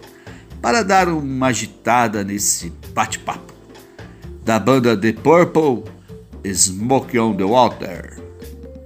para 0.61 0.83
dar 0.83 1.09
uma 1.09 1.47
agitada 1.47 2.23
nesse 2.23 2.71
bate-papo. 2.93 3.52
Da 4.43 4.59
banda 4.59 4.97
The 4.97 5.13
Purple, 5.13 5.83
Smoke 6.53 7.17
on 7.17 7.37
the 7.37 7.43
Water. 7.43 8.21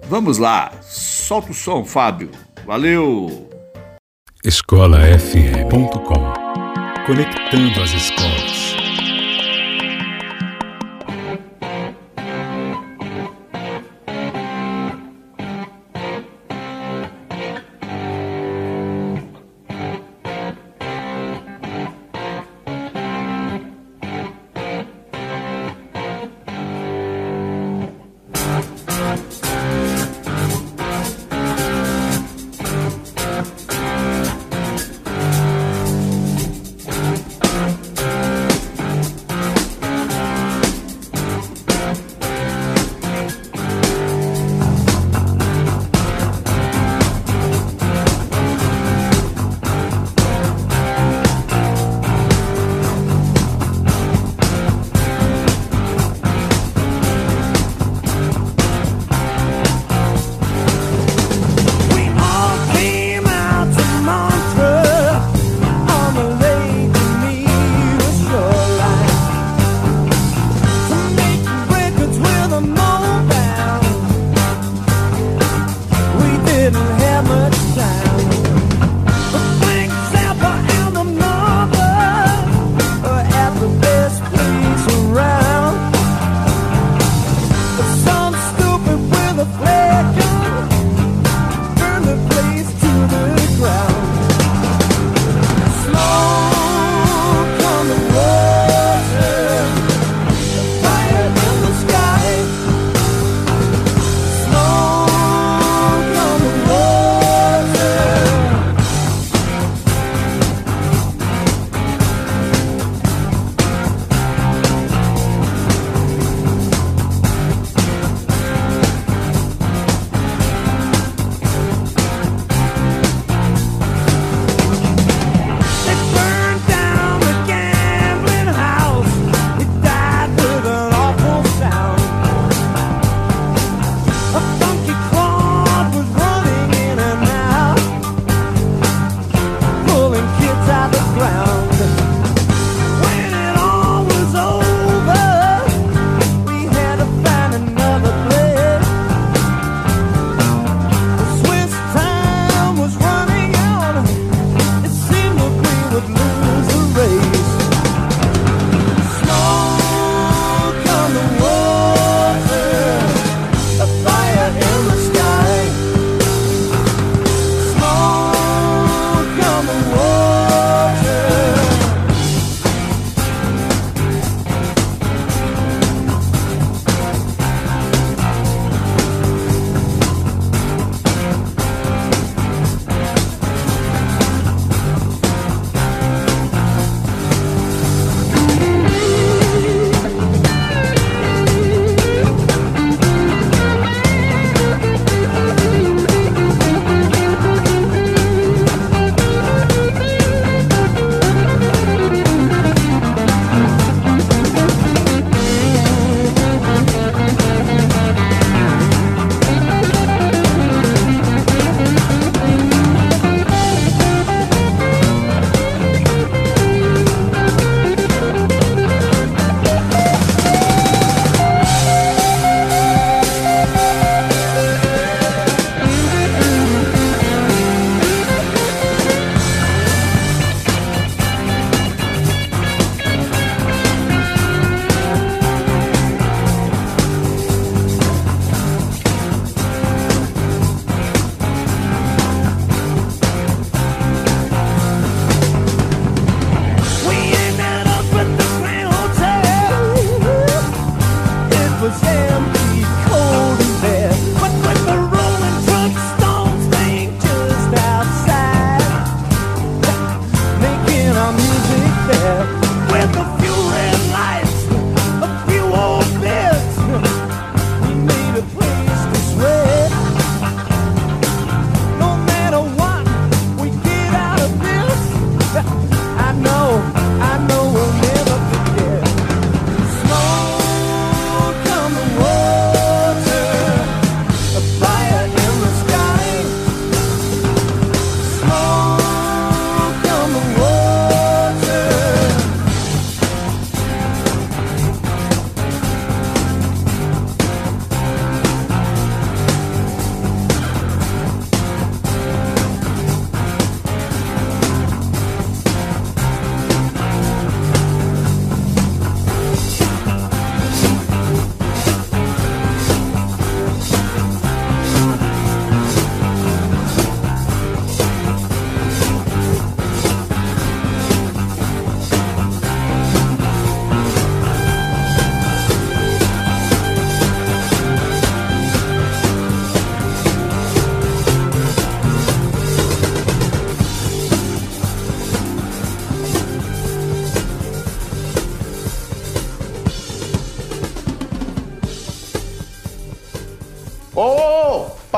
Vamos 0.10 0.38
lá, 0.38 0.72
solta 0.82 1.52
o 1.52 1.54
som, 1.54 1.84
Fábio. 1.84 2.30
Valeu! 2.66 3.50
escolafm.com 4.44 6.34
Conectando 7.06 7.82
as 7.82 7.94
escolas. 7.94 8.47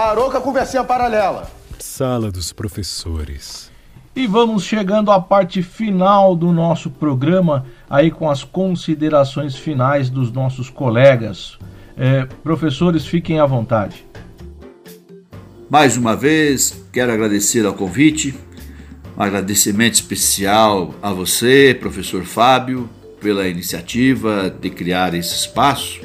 Parou 0.09 0.31
com 0.31 0.37
a 0.37 0.41
conversinha 0.41 0.83
paralela. 0.83 1.47
Sala 1.77 2.31
dos 2.31 2.51
professores. 2.51 3.71
E 4.15 4.25
vamos 4.25 4.63
chegando 4.63 5.11
à 5.11 5.21
parte 5.21 5.61
final 5.61 6.35
do 6.35 6.51
nosso 6.51 6.89
programa, 6.89 7.63
aí 7.87 8.09
com 8.09 8.27
as 8.27 8.43
considerações 8.43 9.55
finais 9.55 10.09
dos 10.09 10.31
nossos 10.31 10.67
colegas. 10.67 11.59
É, 11.95 12.25
professores, 12.43 13.05
fiquem 13.05 13.39
à 13.39 13.45
vontade. 13.45 14.03
Mais 15.69 15.95
uma 15.95 16.15
vez, 16.15 16.83
quero 16.91 17.11
agradecer 17.11 17.63
ao 17.63 17.75
convite, 17.75 18.33
um 19.15 19.21
agradecimento 19.21 19.93
especial 19.93 20.91
a 21.03 21.13
você, 21.13 21.77
professor 21.79 22.23
Fábio, 22.23 22.89
pela 23.21 23.47
iniciativa 23.47 24.49
de 24.49 24.71
criar 24.71 25.13
esse 25.13 25.35
espaço 25.35 26.01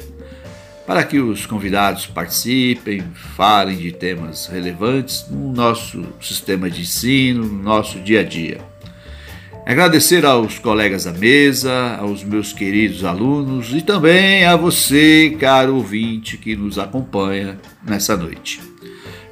para 0.85 1.03
que 1.03 1.19
os 1.19 1.45
convidados 1.45 2.05
participem, 2.05 3.03
falem 3.35 3.77
de 3.77 3.91
temas 3.91 4.47
relevantes 4.47 5.25
no 5.29 5.51
nosso 5.51 6.05
sistema 6.21 6.69
de 6.69 6.81
ensino, 6.81 7.43
no 7.43 7.63
nosso 7.63 7.99
dia 7.99 8.19
a 8.19 8.23
dia. 8.23 8.61
Agradecer 9.65 10.23
aos 10.25 10.59
colegas 10.59 11.05
da 11.05 11.11
mesa, 11.11 11.97
aos 11.97 12.23
meus 12.23 12.53
queridos 12.53 13.03
alunos 13.03 13.73
e 13.73 13.81
também 13.81 14.45
a 14.45 14.55
você, 14.55 15.35
caro 15.39 15.75
ouvinte, 15.77 16.37
que 16.37 16.55
nos 16.55 16.77
acompanha 16.77 17.59
nessa 17.83 18.15
noite. 18.15 18.61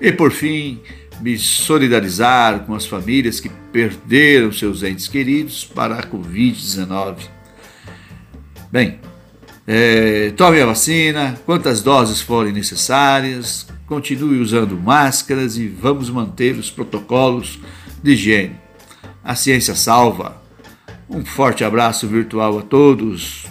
E 0.01 0.11
por 0.11 0.31
fim, 0.31 0.81
me 1.21 1.37
solidarizar 1.37 2.61
com 2.61 2.73
as 2.73 2.87
famílias 2.87 3.39
que 3.39 3.49
perderam 3.71 4.51
seus 4.51 4.81
entes 4.81 5.07
queridos 5.07 5.63
para 5.63 5.99
a 5.99 6.03
Covid-19. 6.03 7.17
Bem, 8.71 8.99
é, 9.65 10.31
tome 10.31 10.61
a 10.61 10.65
vacina, 10.65 11.39
quantas 11.45 11.81
doses 11.81 12.19
forem 12.19 12.51
necessárias, 12.51 13.67
continue 13.85 14.39
usando 14.39 14.77
máscaras 14.77 15.57
e 15.57 15.67
vamos 15.67 16.09
manter 16.09 16.55
os 16.55 16.69
protocolos 16.69 17.59
de 18.01 18.11
higiene. 18.11 18.55
A 19.23 19.35
ciência 19.35 19.75
salva. 19.75 20.41
Um 21.09 21.23
forte 21.23 21.63
abraço 21.63 22.07
virtual 22.07 22.59
a 22.59 22.61
todos. 22.61 23.45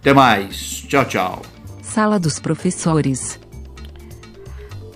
Até 0.00 0.12
mais. 0.12 0.84
Tchau, 0.88 1.04
tchau. 1.04 1.42
Sala 1.82 2.18
dos 2.18 2.40
professores. 2.40 3.41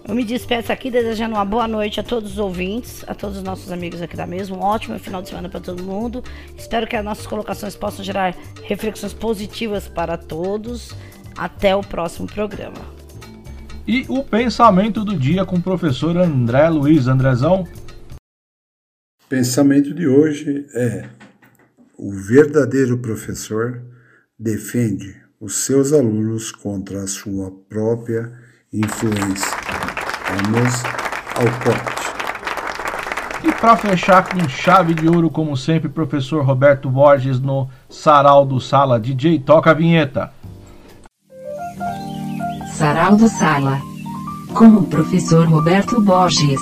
Eu 0.08 0.14
me 0.14 0.24
despeço 0.24 0.72
aqui 0.72 0.88
desejando 0.88 1.34
uma 1.34 1.44
boa 1.44 1.66
noite 1.66 1.98
a 1.98 2.02
todos 2.02 2.32
os 2.32 2.38
ouvintes, 2.38 3.04
a 3.08 3.14
todos 3.14 3.38
os 3.38 3.42
nossos 3.42 3.72
amigos 3.72 4.00
aqui 4.00 4.16
da 4.16 4.24
mesa, 4.24 4.54
um 4.54 4.60
ótimo 4.60 4.96
final 5.00 5.20
de 5.20 5.28
semana 5.28 5.48
para 5.48 5.58
todo 5.58 5.82
mundo. 5.82 6.22
Espero 6.56 6.86
que 6.86 6.94
as 6.94 7.04
nossas 7.04 7.26
colocações 7.26 7.74
possam 7.74 8.04
gerar 8.04 8.36
reflexões 8.62 9.12
positivas 9.12 9.88
para 9.88 10.16
todos. 10.16 10.94
Até 11.36 11.76
o 11.76 11.82
próximo 11.82 12.26
programa. 12.26 12.78
E 13.86 14.06
o 14.08 14.24
pensamento 14.24 15.04
do 15.04 15.14
dia 15.18 15.44
com 15.44 15.56
o 15.56 15.62
professor 15.62 16.16
André 16.16 16.66
Luiz 16.70 17.08
Andrezão. 17.08 17.68
Pensamento 19.28 19.92
de 19.92 20.06
hoje 20.06 20.66
é: 20.72 21.10
o 21.98 22.10
verdadeiro 22.10 22.96
professor 22.96 23.82
defende 24.38 25.20
os 25.38 25.56
seus 25.56 25.92
alunos 25.92 26.50
contra 26.50 27.02
a 27.02 27.06
sua 27.06 27.50
própria 27.68 28.32
influência. 28.72 29.55
Vamos 30.36 30.82
ao 31.34 31.46
corte. 31.64 32.06
E 33.42 33.52
para 33.52 33.76
fechar 33.76 34.28
com 34.28 34.46
chave 34.48 34.92
de 34.92 35.08
ouro, 35.08 35.30
como 35.30 35.56
sempre, 35.56 35.88
professor 35.88 36.44
Roberto 36.44 36.90
Borges 36.90 37.40
no 37.40 37.68
Sarau 37.88 38.44
do 38.44 38.60
Sala 38.60 39.00
DJ. 39.00 39.38
Toca 39.40 39.70
a 39.70 39.74
vinheta. 39.74 40.32
Sarau 42.74 43.16
do 43.16 43.28
Sala. 43.28 43.80
Com 44.52 44.66
o 44.68 44.86
professor 44.86 45.48
Roberto 45.48 46.00
Borges. 46.02 46.60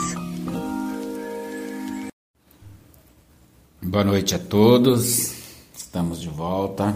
Boa 3.82 4.04
noite 4.04 4.36
a 4.36 4.38
todos. 4.38 5.34
Estamos 5.74 6.20
de 6.20 6.28
volta 6.28 6.94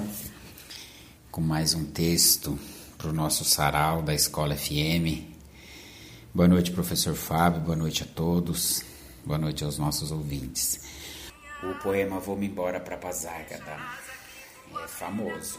com 1.32 1.40
mais 1.40 1.74
um 1.74 1.84
texto 1.84 2.56
para 2.96 3.10
o 3.10 3.12
nosso 3.12 3.44
sarau 3.44 4.00
da 4.00 4.14
Escola 4.14 4.54
FM. 4.54 5.37
Boa 6.38 6.46
noite, 6.46 6.70
professor 6.70 7.16
Fábio. 7.16 7.60
Boa 7.62 7.74
noite 7.74 8.04
a 8.04 8.06
todos. 8.06 8.84
Boa 9.24 9.36
noite 9.36 9.64
aos 9.64 9.76
nossos 9.76 10.12
ouvintes. 10.12 10.78
O 11.64 11.74
poema 11.82 12.20
Vou-me 12.20 12.46
embora 12.46 12.78
para 12.78 12.96
Pazárgada 12.96 13.76
é 14.84 14.86
famoso. 14.86 15.58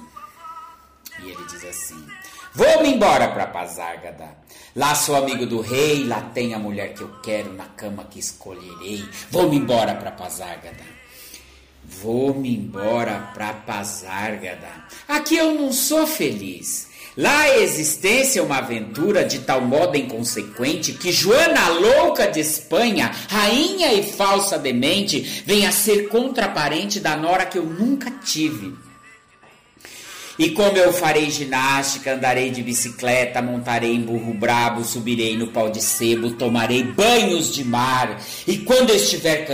E 1.21 1.31
ele 1.31 1.45
diz 1.47 1.65
assim: 1.65 2.07
Vou-me 2.55 2.93
embora 2.93 3.27
para 3.27 3.47
Pazárgada. 3.47 4.37
Lá 4.73 4.95
sou 4.95 5.17
amigo 5.17 5.45
do 5.45 5.59
rei, 5.59 6.05
lá 6.05 6.21
tem 6.33 6.53
a 6.53 6.59
mulher 6.59 6.93
que 6.93 7.01
eu 7.01 7.11
quero, 7.21 7.51
na 7.51 7.65
cama 7.65 8.05
que 8.05 8.17
escolherei. 8.17 9.03
Vou-me 9.29 9.57
embora 9.57 9.95
para 9.95 10.11
Pazárgada. 10.11 10.85
Vou-me 11.83 12.55
embora 12.55 13.31
pra 13.33 13.51
Pazárgada. 13.51 14.69
Aqui 15.09 15.35
eu 15.35 15.55
não 15.55 15.73
sou 15.73 16.07
feliz. 16.07 16.88
Lá 17.19 17.53
existência 17.57 18.39
é 18.39 18.41
uma 18.41 18.59
aventura 18.59 19.25
de 19.25 19.39
tal 19.39 19.59
modo 19.59 19.97
inconsequente 19.97 20.93
que 20.93 21.11
Joana 21.11 21.67
louca 21.67 22.25
de 22.31 22.39
Espanha, 22.39 23.11
rainha 23.27 23.91
e 23.93 24.03
falsa 24.03 24.57
demente, 24.57 25.43
vem 25.45 25.67
a 25.67 25.71
ser 25.73 26.07
contraparente 26.07 26.97
da 27.01 27.17
nora 27.17 27.45
que 27.45 27.57
eu 27.57 27.65
nunca 27.65 28.09
tive. 28.23 28.73
E 30.37 30.51
como 30.51 30.77
eu 30.77 30.93
farei 30.93 31.29
ginástica, 31.29 32.13
andarei 32.13 32.51
de 32.51 32.63
bicicleta, 32.63 33.41
montarei 33.41 33.93
em 33.93 34.01
burro 34.01 34.33
brabo, 34.33 34.85
subirei 34.85 35.35
no 35.37 35.47
pau 35.47 35.69
de 35.69 35.81
sebo, 35.81 36.31
tomarei 36.31 36.83
banhos 36.83 37.53
de 37.53 37.65
mar. 37.65 38.17
E 38.47 38.59
quando 38.59 38.91
eu 38.91 38.95
estiver 38.95 39.45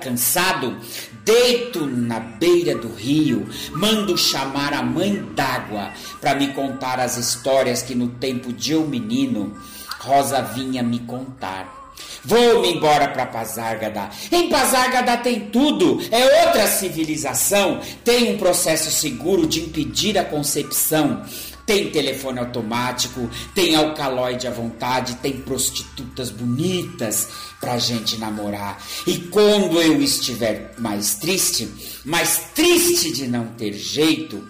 cansado, 0.00 0.76
deito 1.24 1.86
na 1.86 2.20
beira 2.20 2.74
do 2.76 2.92
rio, 2.92 3.46
mando 3.72 4.16
chamar 4.16 4.72
a 4.74 4.82
mãe 4.82 5.24
d'água 5.34 5.90
para 6.20 6.34
me 6.34 6.48
contar 6.52 7.00
as 7.00 7.16
histórias 7.16 7.82
que 7.82 7.94
no 7.94 8.08
tempo 8.08 8.52
de 8.52 8.72
eu 8.72 8.86
menino 8.86 9.56
Rosa 9.98 10.42
vinha 10.42 10.82
me 10.82 10.98
contar. 11.00 11.83
Vou-me 12.24 12.72
embora 12.72 13.08
para 13.08 13.26
Pazárgada. 13.26 14.08
Em 14.32 14.48
Pazárgada 14.48 15.16
tem 15.18 15.40
tudo. 15.50 16.00
É 16.10 16.46
outra 16.46 16.66
civilização. 16.66 17.80
Tem 18.02 18.34
um 18.34 18.38
processo 18.38 18.90
seguro 18.90 19.46
de 19.46 19.60
impedir 19.60 20.16
a 20.18 20.24
concepção. 20.24 21.22
Tem 21.66 21.90
telefone 21.90 22.40
automático, 22.40 23.28
tem 23.54 23.74
alcaloide 23.74 24.46
à 24.46 24.50
vontade, 24.50 25.14
tem 25.16 25.32
prostitutas 25.32 26.30
bonitas 26.30 27.28
pra 27.58 27.78
gente 27.78 28.18
namorar. 28.18 28.82
E 29.06 29.16
quando 29.16 29.80
eu 29.80 30.02
estiver 30.02 30.74
mais 30.78 31.14
triste, 31.14 31.68
mais 32.04 32.50
triste 32.54 33.12
de 33.12 33.26
não 33.26 33.46
ter 33.46 33.72
jeito, 33.72 34.46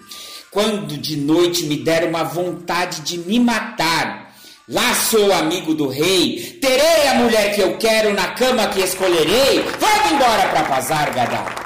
quando 0.51 0.97
de 0.97 1.15
noite 1.15 1.65
me 1.65 1.77
der 1.77 2.03
uma 2.05 2.23
vontade 2.23 3.01
de 3.01 3.17
me 3.17 3.39
matar, 3.39 4.24
lá 4.67 4.93
sou 4.95 5.31
amigo 5.31 5.75
do 5.75 5.87
rei, 5.87 6.57
terei 6.59 7.07
a 7.07 7.15
mulher 7.15 7.53
que 7.53 7.61
eu 7.61 7.77
quero 7.77 8.13
na 8.13 8.29
cama 8.29 8.67
que 8.67 8.79
escolherei. 8.81 9.63
Vai 9.79 10.13
embora 10.13 10.47
pra 10.49 10.63
Pazárgada. 10.63 11.65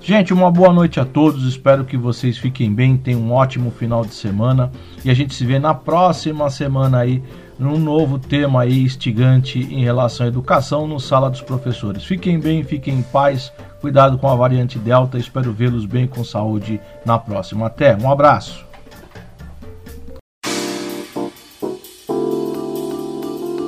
Gente, 0.00 0.32
uma 0.32 0.52
boa 0.52 0.72
noite 0.72 1.00
a 1.00 1.04
todos. 1.04 1.44
Espero 1.44 1.84
que 1.84 1.96
vocês 1.96 2.38
fiquem 2.38 2.72
bem, 2.72 2.96
tenham 2.96 3.22
um 3.22 3.32
ótimo 3.32 3.70
final 3.70 4.04
de 4.04 4.14
semana 4.14 4.70
e 5.04 5.10
a 5.10 5.14
gente 5.14 5.34
se 5.34 5.44
vê 5.44 5.58
na 5.58 5.74
próxima 5.74 6.48
semana 6.50 6.98
aí 6.98 7.22
num 7.58 7.78
novo 7.78 8.18
tema 8.18 8.62
aí 8.62 8.82
instigante 8.82 9.58
em 9.58 9.82
relação 9.82 10.26
à 10.26 10.28
educação 10.28 10.86
no 10.86 11.00
Sala 11.00 11.30
dos 11.30 11.40
Professores. 11.40 12.04
Fiquem 12.04 12.38
bem, 12.38 12.62
fiquem 12.62 12.98
em 12.98 13.02
paz, 13.02 13.50
cuidado 13.80 14.18
com 14.18 14.28
a 14.28 14.36
variante 14.36 14.78
Delta. 14.78 15.18
Espero 15.18 15.52
vê-los 15.52 15.86
bem 15.86 16.06
com 16.06 16.22
saúde 16.22 16.78
na 17.04 17.18
próxima. 17.18 17.66
Até, 17.66 17.96
um 17.96 18.10
abraço. 18.10 18.65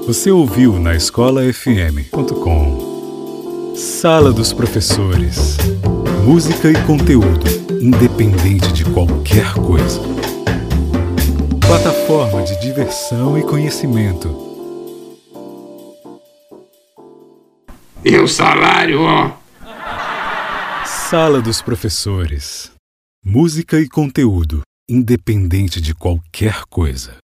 Você 0.09 0.31
ouviu 0.31 0.81
na 0.81 0.97
escolafm.com 0.97 1.75
Sala 3.77 4.33
dos 4.33 4.55
Professores. 4.55 5.59
Música 6.25 6.71
e 6.71 6.87
conteúdo, 6.87 7.45
independente 7.79 8.73
de 8.73 8.87
qualquer 8.87 9.53
coisa. 9.53 10.01
Plataforma 11.61 12.43
de 12.43 12.59
diversão 12.59 13.37
e 13.37 13.43
conhecimento. 13.43 14.35
E 18.03 18.17
o 18.17 18.27
salário, 18.27 19.03
ó. 19.03 19.37
Sala 20.87 21.43
dos 21.43 21.61
Professores. 21.61 22.73
Música 23.23 23.79
e 23.79 23.87
conteúdo, 23.87 24.63
independente 24.89 25.83
de 25.83 25.95
qualquer 25.95 26.63
coisa. 26.71 27.19